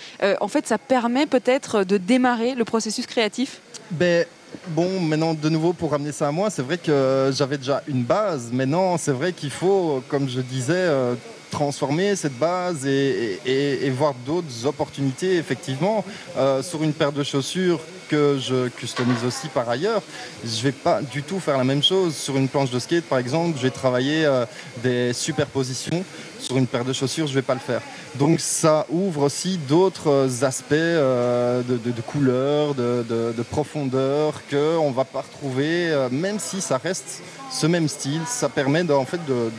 [0.42, 3.60] en fait, ça permet peut-être de démarrer le processus créatif.
[3.92, 4.26] Ben,
[4.70, 8.04] Bon, maintenant, de nouveau, pour ramener ça à moi, c'est vrai que j'avais déjà une
[8.04, 8.52] base.
[8.54, 10.88] Maintenant, c'est vrai qu'il faut, comme je disais,
[11.52, 16.04] transformer cette base et, voir d'autres opportunités, effectivement,
[16.38, 17.80] euh, sur une paire de chaussures
[18.10, 20.02] que je customise aussi par ailleurs.
[20.44, 23.20] Je vais pas du tout faire la même chose sur une planche de skate, par
[23.20, 23.58] exemple.
[23.58, 24.46] Je vais travailler euh,
[24.84, 26.04] des superpositions
[26.40, 27.82] sur une paire de chaussures, je vais pas le faire.
[28.16, 34.92] Donc ça ouvre aussi d'autres aspects euh, de, de, couleur, de, de profondeur que on
[34.92, 37.22] va pas retrouver, même si ça reste
[37.52, 38.22] ce même style.
[38.28, 39.50] Ça permet en fait de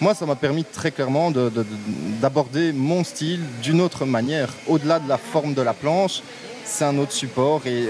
[0.00, 4.48] moi, ça m'a permis très clairement d'aborder mon style d'une autre manière.
[4.66, 6.22] Au-delà de la forme de la planche,
[6.64, 7.88] c'est un autre support et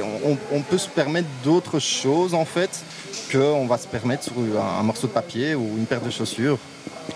[0.52, 2.70] on, peut se permettre d'autres choses en fait
[3.30, 6.58] qu'on va se permettre sur un morceau de papier ou une paire de chaussures.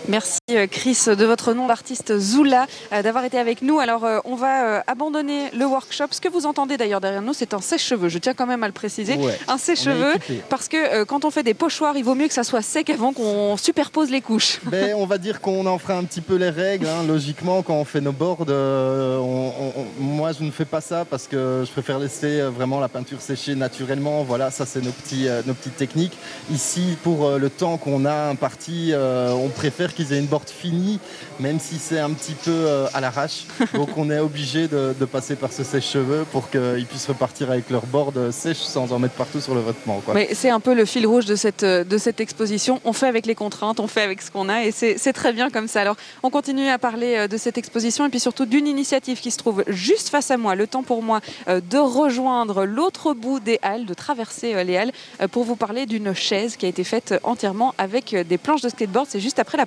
[0.08, 3.78] Merci euh, Chris de votre nom d'artiste Zula euh, d'avoir été avec nous.
[3.78, 6.08] Alors euh, on va abandonner le workshop.
[6.10, 8.10] Ce que vous entendez d'ailleurs derrière nous, c'est un sèche-cheveux.
[8.10, 9.18] Je tiens quand même à le préciser.
[9.48, 10.14] Un sèche-cheveux
[10.50, 13.14] parce que quand on fait des pochoirs, il vaut mieux que ça soit sec avant
[13.14, 14.60] qu'on superpose les couches.
[14.74, 16.86] Ben, on va dire qu'on en fera un petit peu les règles.
[16.86, 17.04] Hein.
[17.06, 18.46] Logiquement, quand on fait nos boards,
[20.00, 23.54] moi je ne fais pas ça parce que je préfère laisser vraiment la peinture sécher
[23.54, 24.24] naturellement.
[24.24, 26.18] Voilà, ça c'est nos, petits, nos petites techniques.
[26.52, 30.98] Ici, pour le temps qu'on a imparti, on préfère qu'ils aient une board finie,
[31.40, 33.44] même si c'est un petit peu euh, à l'arrache.
[33.74, 37.84] Donc on est obligé de, passer par ce sèche-cheveux pour qu'ils puissent repartir avec leur
[37.86, 40.02] board sèche sans en mettre partout sur le vêtement.
[40.14, 42.80] Mais c'est un peu le fil rouge de cette, de cette exposition.
[42.84, 45.50] On fait avec les contraintes, on fait avec ce qu'on a et c'est très bien
[45.50, 45.82] comme ça.
[45.82, 49.30] Alors on continue à parler euh, de cette exposition et puis surtout d'une initiative qui
[49.30, 50.54] se trouve juste face à moi.
[50.54, 54.92] Le temps pour moi euh, de rejoindre l'autre bout des halles, de traverser les halles
[55.30, 59.06] pour vous parler d'une chaise qui a été faite entièrement avec des planches de skateboard.
[59.08, 59.66] C'est juste après la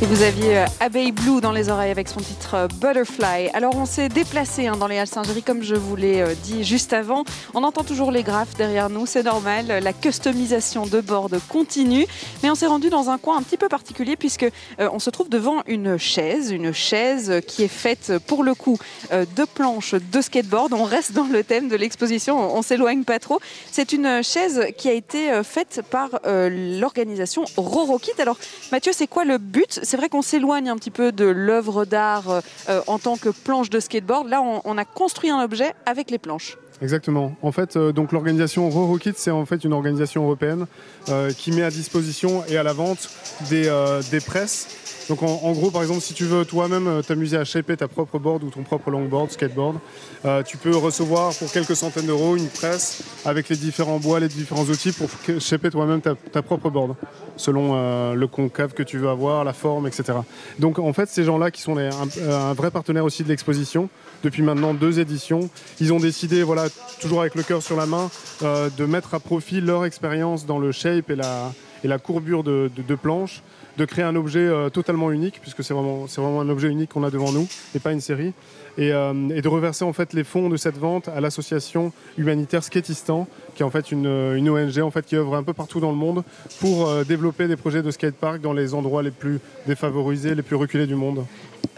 [0.00, 3.50] et vous aviez euh, Abeille Blue dans les oreilles avec son titre euh, Butterfly.
[3.52, 6.62] Alors on s'est déplacé hein, dans les Halles Saint-Géry comme je vous l'ai euh, dit
[6.62, 7.24] juste avant.
[7.54, 9.66] On entend toujours les graphes derrière nous, c'est normal.
[9.82, 12.06] La customisation de board continue.
[12.42, 14.46] Mais on s'est rendu dans un coin un petit peu particulier puisque
[14.78, 18.78] on se trouve devant une chaise, une chaise qui est faite pour le coup
[19.10, 20.72] de planches de skateboard.
[20.72, 23.40] On reste dans le thème de l'exposition, on, s'éloigne pas trop.
[23.70, 28.20] C'est une chaise qui a été faite par l'organisation Rorokit.
[28.20, 28.36] Alors
[28.70, 29.80] Mathieu, c'est quoi le but?
[29.92, 33.68] C'est vrai qu'on s'éloigne un petit peu de l'œuvre d'art euh, en tant que planche
[33.68, 34.26] de skateboard.
[34.26, 36.56] Là, on, a construit un objet avec les planches.
[36.82, 37.36] Exactement.
[37.42, 40.66] En fait, euh, donc l'organisation RoRoKit, c'est en fait une organisation européenne
[41.08, 43.08] euh, qui met à disposition et à la vente
[43.48, 43.70] des,
[44.10, 47.76] des presses donc en, gros, par exemple, si tu veux toi-même euh, t'amuser à shaper
[47.76, 49.78] ta propre board ou ton propre longboard, skateboard,
[50.24, 54.28] euh, tu peux recevoir pour quelques centaines d'euros une presse avec les différents bois, les
[54.28, 55.08] différents outils pour
[55.40, 56.94] shaper toi-même ta, propre board,
[57.36, 60.18] selon euh, le concave que tu veux avoir, la forme, etc.
[60.58, 63.88] Donc en fait, ces gens-là qui sont un, vrai partenaire aussi de l'exposition,
[64.22, 66.68] depuis maintenant deux éditions, ils ont décidé, voilà,
[67.00, 68.10] toujours avec le cœur sur la main,
[68.40, 72.94] de mettre à profit leur expérience dans le shape et la, courbure de, de, de
[72.94, 73.42] planches
[73.76, 77.10] de créer un objet euh, totalement unique, puisque c'est vraiment un objet unique qu'on a
[77.10, 78.32] devant nous et pas une série.
[78.78, 83.26] Euh, et, de reverser en fait les fonds de cette vente à l'association humanitaire Skatistan,
[83.54, 85.90] qui est en fait une, une, ONG en fait qui œuvre un peu partout dans
[85.90, 86.22] le monde
[86.60, 90.56] pour euh, développer des projets de skatepark dans les endroits les plus défavorisés, les plus
[90.56, 91.24] reculés du monde.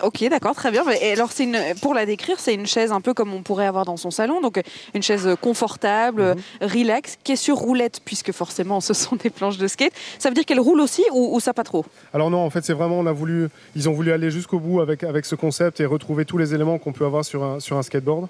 [0.03, 0.85] Ok, d'accord, très bien.
[1.01, 3.67] Et alors, c'est une, pour la décrire, c'est une chaise un peu comme on pourrait
[3.67, 4.61] avoir dans son salon, donc
[4.93, 6.69] une chaise confortable, mhm.
[6.69, 9.93] relax, qui est sur roulette, puisque forcément, ce sont des planches de skate.
[10.19, 11.85] Ça veut dire qu'elle roule aussi ou, ça pas trop?
[12.13, 14.81] Alors non, en fait, c'est vraiment, on a voulu, ils ont voulu aller jusqu'au bout
[14.81, 17.77] avec, avec ce concept et retrouver tous les éléments qu'on peut avoir sur un, sur
[17.77, 18.29] un skateboard.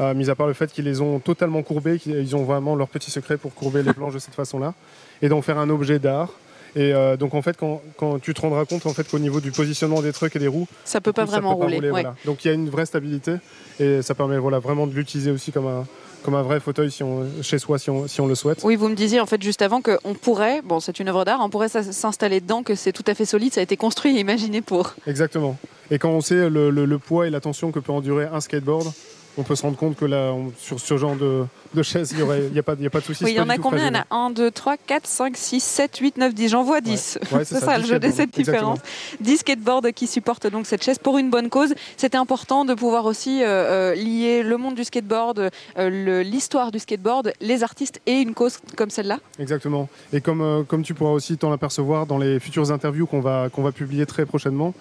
[0.00, 2.88] Euh, mis à part le fait qu'ils les ont totalement courbés, qu'ils ont vraiment leur
[2.88, 4.74] petit secret pour courber les planches de cette façon-là,
[5.22, 6.30] et d'en faire un objet d'art
[6.76, 9.52] et euh, donc en fait, quand, tu te rendras compte en fait qu'au niveau du
[9.52, 11.80] positionnement des trucs et des roues, ça peut pas vraiment rouler.
[12.24, 13.36] Donc il y a une vraie stabilité
[13.78, 15.86] et ça permet voilà vraiment de l'utiliser aussi comme un
[16.24, 18.62] comme un vrai fauteuil si on, chez soi si on, si on, le souhaite.
[18.64, 21.40] Oui, vous me disiez en fait juste avant qu'on pourrait, bon c'est une œuvre d'art,
[21.42, 24.20] on pourrait s'installer dedans, que c'est tout à fait solide, ça a été construit et
[24.20, 24.94] imaginé pour.
[25.06, 25.56] Exactement.
[25.90, 28.90] Et quand on sait le, le poids et la tension que peut endurer un skateboard,
[29.36, 32.58] on peut se rendre compte que là, sur ce genre de, de chaise, il n'y
[32.58, 33.24] a, pas, a pas de souci.
[33.24, 33.88] Oui, il y en a combien?
[33.88, 36.48] Il y en a 1, 2, 3, 4, 5, 6, 7, 8, 9, 10.
[36.48, 37.18] J'en vois 10.
[37.44, 38.78] c'est ça, le jeu de cette différence.
[39.20, 41.74] 10 skateboards qui supportent donc cette chaise pour une bonne cause.
[41.96, 46.78] C'était important de pouvoir aussi euh, euh, lier le monde du skateboard, euh, l'histoire du
[46.78, 49.18] skateboard, les artistes et une cause comme celle-là.
[49.38, 49.88] Exactement.
[50.12, 53.62] Et comme, comme tu pourras aussi t'en apercevoir dans les futures interviews qu'on va, qu'on
[53.62, 54.74] va publier très prochainement,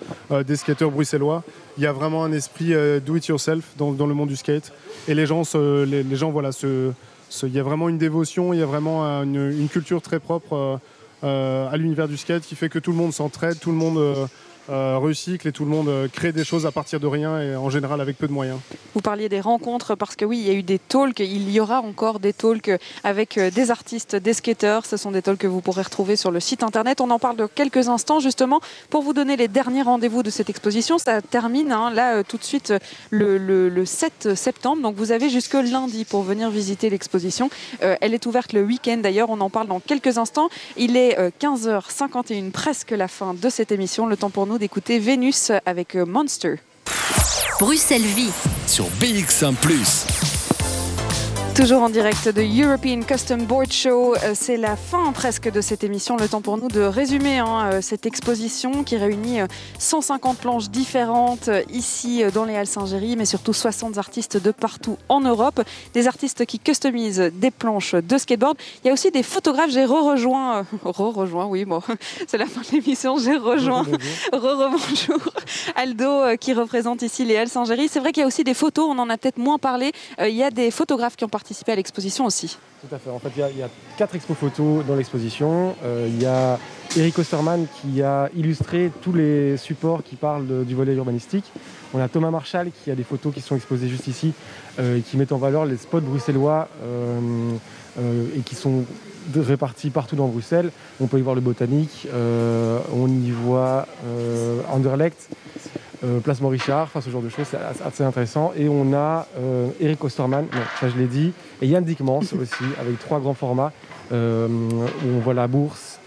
[0.46, 1.44] des skateurs bruxellois,
[1.78, 2.74] il y a vraiment un esprit
[3.06, 6.92] do it yourself dans, dans, le monde du Et les gens, se, voilà, se
[7.42, 10.78] il y a vraiment une dévotion, il y a vraiment une, culture très propre euh,
[11.24, 14.30] euh, à l'univers du skate qui fait que tout le monde s'entraide, tout le monde
[14.70, 17.40] euh, euh, recycle et tout le monde euh, crée des choses à partir de rien
[17.40, 18.60] et en général avec peu de moyens.
[18.94, 21.60] Vous parliez des rencontres parce que oui, il y a eu des talks, il y
[21.60, 22.72] aura encore des talks
[23.04, 24.86] avec euh, des artistes, des skateurs.
[24.86, 27.02] Ce sont des talks que vous pourrez retrouver sur le site internet.
[27.02, 30.50] On en parle de quelques instants justement pour vous donner les derniers rendez-vous de cette
[30.50, 30.98] exposition.
[30.98, 32.74] Ça termine hein, là tout de suite
[33.10, 34.82] le, le, 7 septembre.
[34.82, 37.50] Donc vous avez jusque lundi pour venir visiter l'exposition.
[37.80, 39.30] elle est ouverte le week-end d'ailleurs.
[39.30, 40.50] On en parle dans quelques instants.
[40.78, 44.08] Il est 15h51, presque la fin de cette émission.
[44.08, 46.56] Le temps pour nous d'écouter Vénus avec Monster.
[47.60, 48.32] Bruxelles Vie
[48.68, 49.54] sur BX1⁇
[51.56, 55.84] Toujours en direct de European Custom Board Show, euh, c'est la fin presque de cette
[55.84, 56.18] émission.
[56.18, 59.42] Le temps pour nous de résumer hein, euh, cette exposition qui réunit
[59.78, 65.22] 150 planches différentes ici dans les Halles Saint-Géry, mais surtout 60 artistes de partout en
[65.22, 65.62] Europe.
[65.94, 68.58] Des artistes qui customisent des planches de skateboard.
[68.84, 69.70] Il y a aussi des photographes.
[69.70, 71.84] J'ai re-rejoint, re-rejoint, oui, bon,
[72.28, 73.18] c'est la fin de l'émission.
[73.20, 73.84] J'ai rejoint,
[74.32, 75.20] re-bonjour,
[75.76, 77.90] Aldo euh, qui représente ici les Halles Saint-Géry.
[77.90, 78.88] C'est vrai qu'il y a aussi des photos.
[78.90, 79.92] On en a peut-être moins parlé.
[80.20, 82.58] Il y a des photographes qui ont participé participer à l'exposition aussi.
[82.80, 83.10] Tout à fait.
[83.10, 85.76] En fait, il y, a quatre expos photos dans l'exposition.
[85.84, 86.58] Euh, il y a
[86.96, 91.44] Eric Osterman qui a illustré tous les supports qui parlent du volet urbanistique.
[91.94, 94.32] On a Thomas Marshall qui a des photos qui sont exposées juste ici
[94.80, 97.52] euh, et qui mettent en valeur les spots bruxellois euh,
[98.38, 98.86] et qui sont
[99.36, 100.72] répartis partout dans Bruxelles.
[101.02, 102.08] On peut y voir le botanique,
[102.94, 103.86] on y voit
[104.72, 105.30] Anderlecht.
[106.04, 108.52] Euh, placement Richard, ce genre de choses, c'est assez intéressant.
[108.58, 110.48] Et on a euh, Eric Osterman,
[110.80, 111.32] ça je l'ai dit,
[111.62, 113.72] et Yann Dickmans aussi, avec trois grands formats,
[114.12, 116.00] euh, où on voit la bourse,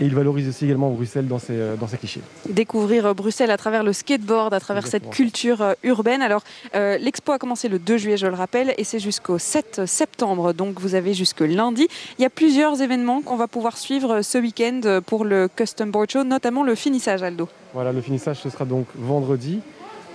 [0.00, 2.20] et il valorise aussi également Bruxelles dans ses, dans ses clichés.
[2.48, 6.22] Découvrir Bruxelles à travers le skateboard, à travers cette culture urbaine.
[6.22, 6.42] Alors,
[6.74, 10.52] l'expo a commencé le 2 juillet, je le rappelle, et c'est jusqu'au 7 septembre.
[10.52, 11.88] Donc, vous avez jusque lundi.
[12.18, 16.10] Il y a plusieurs événements qu'on va pouvoir suivre ce week-end pour le Custom Board
[16.10, 17.48] Show, notamment le finissage, Aldo.
[17.74, 19.60] Voilà, le finissage, ce sera donc vendredi.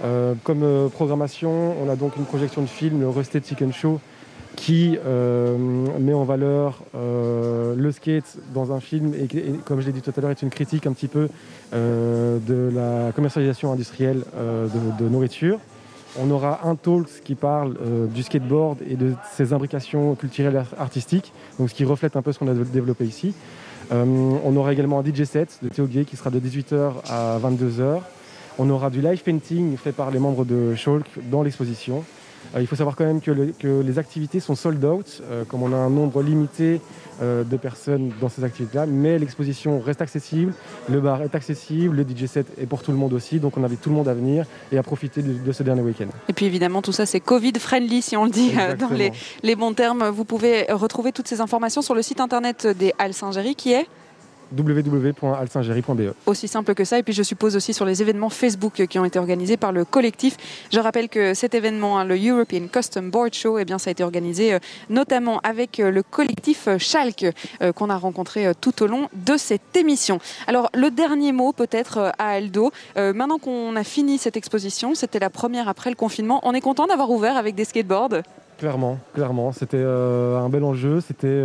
[0.04, 4.00] Euh, comme euh, programmation, on a donc une projection de film, le Rusted Chicken Show,
[4.56, 5.58] qui euh,
[6.00, 9.28] met en valeur le skate dans un film et,
[9.66, 11.30] comme je l'ai dit tout à l'heure, est une critique un petit peu
[11.74, 15.60] de la commercialisation industrielle de, nourriture.
[16.20, 17.78] On aura un talk qui parle
[18.14, 22.34] du skateboard et de ses imbrications culturelles et artistiques, donc ce qui reflète un peu
[22.34, 23.34] ce qu'on a développé ici.
[23.92, 24.06] Euh,
[24.44, 28.00] on aura également un DJ set de Théo Gay qui sera de 18h à 22h.
[28.58, 32.04] On aura du live painting fait par les membres de Shulk dans l'exposition.
[32.56, 33.32] Euh, il faut savoir quand même que,
[33.82, 36.82] les activités sont sold out, euh, comme on a un nombre limité
[37.22, 40.54] euh, de personnes dans ces activités-là, mais l'exposition reste accessible,
[40.90, 43.64] le bar est accessible, le DJ set est pour tout le monde aussi, donc on
[43.64, 46.08] invite tout le monde à venir et à profiter de, ce dernier week-end.
[46.28, 49.12] Et puis évidemment, tout ça c'est Covid-friendly, si on le dit dans les,
[49.44, 50.10] les bons termes.
[50.10, 53.88] Vous pouvez retrouver toutes ces informations sur le site internet des Halles Saint-Géry qui est
[54.56, 56.14] www.alsingerie.be.
[56.26, 57.00] Aussi simple que ça.
[57.00, 59.86] Et puis je suppose aussi sur les événements Facebook qui ont été organisés par le
[59.86, 60.38] collectif.
[60.72, 63.92] Je rappelle que cet événement, hein, le European Custom Board Show, eh bien, ça a
[63.92, 67.26] été organisé euh, notamment avec euh, le collectif euh, Schalke
[67.76, 70.20] qu'on a rencontré tout au long de cette émission.
[70.48, 72.72] Alors le dernier mot peut-être à Aldo.
[72.96, 76.88] maintenant qu'on a fini cette exposition, c'était la première après le confinement, on est content
[76.88, 78.22] d'avoir ouvert avec des skateboards?
[78.58, 79.52] Clairement, clairement.
[79.52, 81.02] C'était un bel enjeu.
[81.02, 81.44] C'était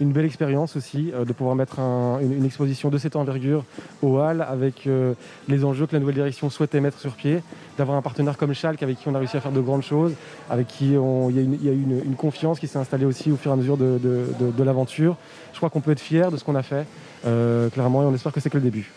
[0.00, 3.64] une belle expérience aussi euh, de pouvoir mettre une, exposition de cette envergure
[4.02, 5.14] au Hall avec euh,
[5.48, 7.42] les enjeux que la nouvelle direction souhaitait mettre sur pied,
[7.78, 10.12] d'avoir un partenaire comme Schalke avec qui on a réussi à faire de grandes choses,
[10.50, 13.54] avec qui il y a, eu une, confiance qui s'est installée aussi au fur et
[13.54, 15.16] à mesure de, de l'aventure.
[15.52, 16.86] Je crois qu'on peut être fier de ce qu'on a fait.
[17.26, 18.92] Euh, clairement, et on espère que c'est que le début.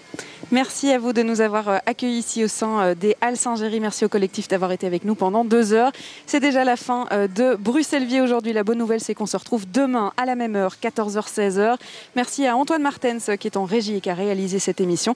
[0.52, 3.80] Merci à vous de nous avoir euh, accueillis ici au sein euh, des Halles Saint-Géry.
[3.80, 5.92] Merci au collectif d'avoir été avec nous pendant deux heures.
[6.28, 8.54] C'est déjà la fin de Bruxelles Vie aujourd'hui.
[8.54, 11.78] La bonne nouvelle, c'est qu'on se retrouve demain à la même heure, 14h-16h.
[12.16, 15.16] Merci à Antoine Martens qui est en régie et qui a réalisé cette émission.